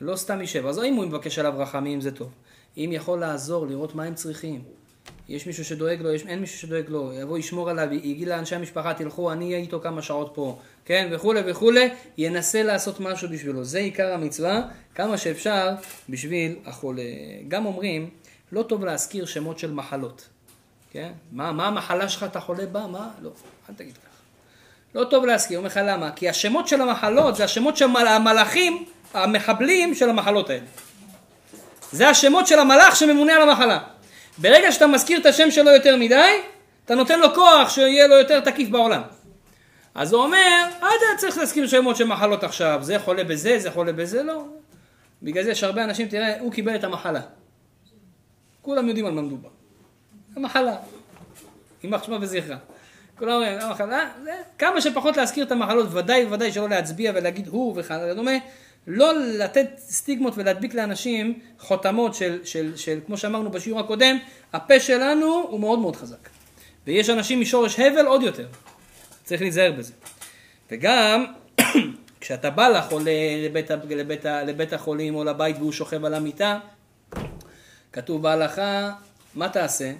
[0.00, 0.66] לא סתם יישב.
[0.66, 2.30] אז אם הוא מבקש עליו רחמים, זה טוב.
[2.76, 4.62] אם יכול לעזור, לראות מה הם צריכים.
[5.28, 8.94] יש מישהו שדואג לו, יש, אין מישהו שדואג לו, יבוא ישמור עליו, יגיד לאנשי המשפחה,
[8.94, 11.88] תלכו, אני אהיה איתו כמה שעות פה, כן, וכולי וכולי,
[12.18, 13.64] ינסה לעשות משהו בשבילו.
[13.64, 14.62] זה עיקר המצווה,
[14.94, 15.74] כמה שאפשר
[16.08, 17.02] בשביל החולה.
[17.48, 18.10] גם אומרים,
[18.52, 20.28] לא טוב להזכיר שמות של מחלות,
[20.90, 21.12] כן?
[21.32, 22.86] מה, מה המחלה שלך, אתה חולה בה?
[22.86, 23.10] מה?
[23.22, 23.30] לא,
[23.70, 24.11] אל תגיד ככה.
[24.94, 26.10] לא טוב להזכיר, אומר לך למה?
[26.10, 28.84] כי השמות של המחלות זה השמות של המל- המלאכים,
[29.14, 30.64] המחבלים של המחלות האלה.
[31.92, 33.78] זה השמות של המלאך שממונה על המחלה.
[34.38, 36.30] ברגע שאתה מזכיר את השם שלו יותר מדי,
[36.84, 39.02] אתה נותן לו כוח שיהיה לו יותר תקיף בעולם.
[39.94, 43.70] אז הוא אומר, אל אתה צריך להזכיר שמות של מחלות עכשיו, זה חולה בזה, זה
[43.70, 44.44] חולה בזה, לא.
[45.22, 47.20] בגלל זה יש הרבה אנשים, תראה, הוא קיבל את המחלה.
[48.62, 49.48] כולם יודעים על מה מדובר.
[50.36, 50.76] המחלה.
[51.82, 52.56] יימח שמה וזכרה.
[53.22, 58.30] כולם המחלה, זה, כמה שפחות להזכיר את המחלות, ודאי וודאי שלא להצביע ולהגיד הוא וכדומה,
[58.86, 64.18] לא לתת סטיגמות ולהדביק לאנשים חותמות של, של, של, כמו שאמרנו בשיעור הקודם,
[64.52, 66.28] הפה שלנו הוא מאוד מאוד חזק.
[66.86, 68.46] ויש אנשים משורש הבל עוד יותר.
[69.24, 69.92] צריך להיזהר בזה.
[70.70, 71.24] וגם,
[72.20, 73.12] כשאתה בא לחולה
[73.44, 76.58] לבית, לבית, לבית החולים או לבית והוא שוכב על המיטה,
[77.92, 78.90] כתוב בהלכה,
[79.34, 79.92] מה תעשה?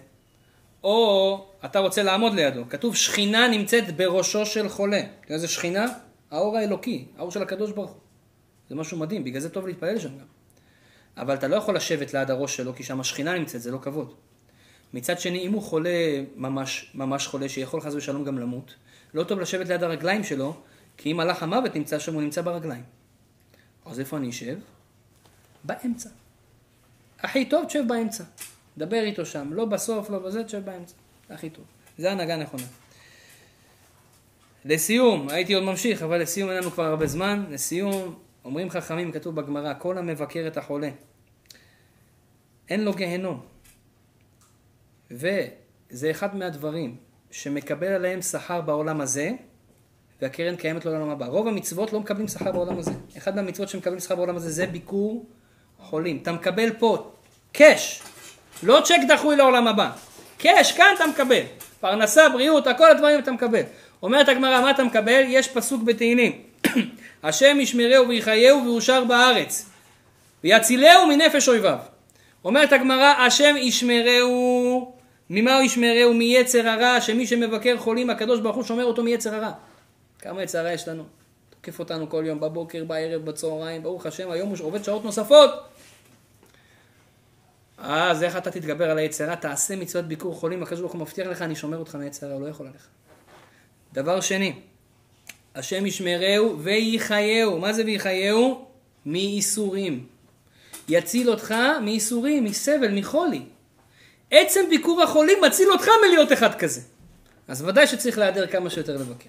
[0.85, 4.99] או אתה רוצה לעמוד לידו, כתוב שכינה נמצאת בראשו של חולה.
[4.99, 5.87] אתה יודע איזה שכינה?
[6.30, 8.01] האור האלוקי, האור של הקדוש ברוך הוא.
[8.68, 10.26] זה משהו מדהים, בגלל זה טוב להתפלל שם גם.
[11.16, 14.14] אבל אתה לא יכול לשבת ליד הראש שלו, כי שם השכינה נמצאת, זה לא כבוד.
[14.95, 18.74] מצד שני, אם הוא חולה, ממש, ממש חולה, שיכול חס ושלום גם למות,
[19.14, 20.57] לא טוב לשבת ליד הרגליים שלו,
[20.97, 22.85] כי אם מלאך המוות נמצא שם, הוא נמצא ברגליים.
[23.87, 24.59] אז איפה אני אשב?
[25.64, 26.09] באמצע.
[27.20, 28.24] הכי טוב, תשב באמצע.
[28.79, 30.95] דבר איתו שם, לא בסוף, לא בזה, תשב באמצע.
[31.31, 31.64] הכי טוב.
[31.99, 32.62] זה הנהגה נכונה.
[34.64, 37.45] לסיום, הייתי עוד ממשיך, אבל לסיום אין לנו כבר הרבה זמן.
[37.51, 38.14] לסיום,
[38.45, 40.91] אומרים חכמים, כתוב בגמרא, כל המבקר את החולה,
[42.68, 43.41] אין לו גיהנום.
[45.11, 46.97] וזה אחד מהדברים
[47.31, 49.31] שמקבל עליהם שכר בעולם הזה,
[50.23, 51.27] והקרן קיימת לעולם הבא.
[51.27, 52.93] רוב המצוות לא מקבלים שכר בעולם הזה.
[53.16, 55.27] אחד מהמצוות שמקבלים שכר בעולם הזה זה ביקור
[55.79, 56.18] חולים.
[56.23, 57.12] אתה מקבל פה
[57.53, 58.03] קאש,
[58.62, 59.90] לא צ'ק דחוי לעולם הבא.
[60.38, 61.42] קאש, כאן אתה מקבל.
[61.80, 63.62] פרנסה, בריאות, כל הדברים אתה מקבל.
[64.03, 65.24] אומרת הגמרא, מה אתה מקבל?
[65.26, 66.42] יש פסוק בתהילים.
[67.22, 69.66] השם ישמרהו ויחייהו ויאושר בארץ.
[70.44, 71.78] ויצילהו מנפש אויביו.
[72.44, 74.92] אומרת הגמרא, השם ישמרהו,
[75.30, 76.14] ממה הוא ישמרהו?
[76.14, 79.50] מיצר הרע, שמי שמבקר חולים, הקדוש ברוך הוא שומר אותו מיצר הרע.
[80.18, 81.03] כמה יצר הרע יש לנו?
[81.50, 85.50] תוקף אותנו כל יום, בבוקר, בערב, בצהריים, ברוך השם, היום הוא עובד שעות נוספות.
[87.85, 89.35] אז איך אתה תתגבר על היצר הרע?
[89.35, 92.43] תעשה מצוות ביקור חולים, הקדוש ברוך הוא מבטיח לך, אני שומר אותך מיצר הרע, הוא
[92.43, 92.87] לא יכול עליך.
[93.93, 94.53] דבר שני,
[95.55, 97.59] השם ישמרהו ויחייהו.
[97.59, 98.66] מה זה ויחייהו?
[99.07, 100.07] מייסורים.
[100.89, 103.43] יציל אותך מייסורים, מסבל, מחולי.
[104.30, 106.80] עצם ביקור החולים מציל אותך מלהיות אחד כזה.
[107.49, 109.28] אז ודאי שצריך להיעדר כמה שיותר לבקר.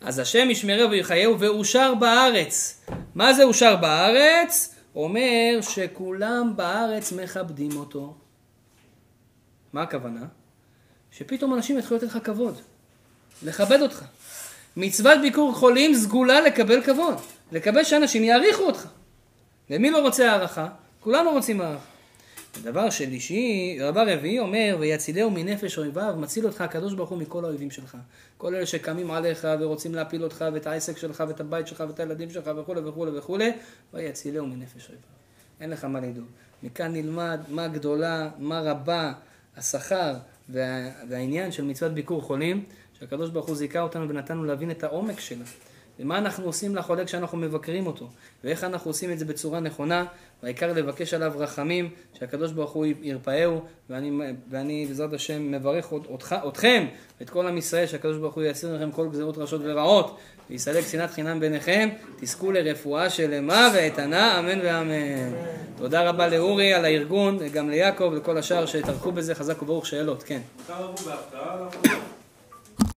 [0.00, 2.84] אז השם ישמרהו ויחייהו ואושר בארץ.
[3.14, 4.74] מה זה אושר בארץ?
[4.94, 8.14] אומר שכולם בארץ מכבדים אותו.
[9.72, 10.26] מה הכוונה?
[11.10, 12.60] שפתאום אנשים יתחילו לתת לך כבוד.
[13.42, 14.04] לכבד אותך.
[14.76, 17.14] מצוות ביקור חולים סגולה לקבל כבוד.
[17.52, 18.88] לקבל שאנשים יעריכו אותך.
[19.70, 20.68] ומי לא רוצה הערכה?
[21.00, 21.89] כולנו רוצים הערכה.
[22.62, 27.70] דבר שלישי, דבר רביעי אומר, ויצילהו מנפש אויביו, מציל אותך הקדוש ברוך הוא מכל האויבים
[27.70, 27.96] שלך.
[28.38, 32.30] כל אלה שקמים עליך ורוצים להפיל אותך ואת העסק שלך ואת הבית שלך ואת הילדים
[32.30, 33.50] שלך וכולי וכולי וכולי,
[33.94, 35.06] ויצילהו מנפש אויביו.
[35.60, 36.26] אין לך מה לדאוג.
[36.62, 39.12] מכאן נלמד מה גדולה, מה רבה
[39.56, 40.14] השכר
[40.48, 42.64] וה, והעניין של מצוות ביקור חולים,
[42.98, 45.44] שהקדוש ברוך הוא זיכה אותנו ונתנו להבין את העומק שלה.
[46.00, 48.08] ומה אנחנו עושים לחולה כשאנחנו מבקרים אותו,
[48.44, 50.04] ואיך אנחנו עושים את זה בצורה נכונה,
[50.42, 54.10] והעיקר לבקש עליו רחמים, שהקדוש ברוך הוא ירפאהו, ואני,
[54.50, 56.86] ואני בעזרת השם מברך אותך, אתכם,
[57.20, 60.18] ואת כל עם ישראל, שהקדוש ברוך הוא יסיר לכם כל גזירות רשות ורעות,
[60.50, 61.88] ויסלק שנאת חינם ביניכם,
[62.20, 65.32] תזכו לרפואה שלמה ואיתנה, אמן ואמן.
[65.76, 70.40] תודה רבה לאורי על הארגון, וגם ליעקב ולכל השאר שטרחו בזה, חזק וברוך שאלות, כן.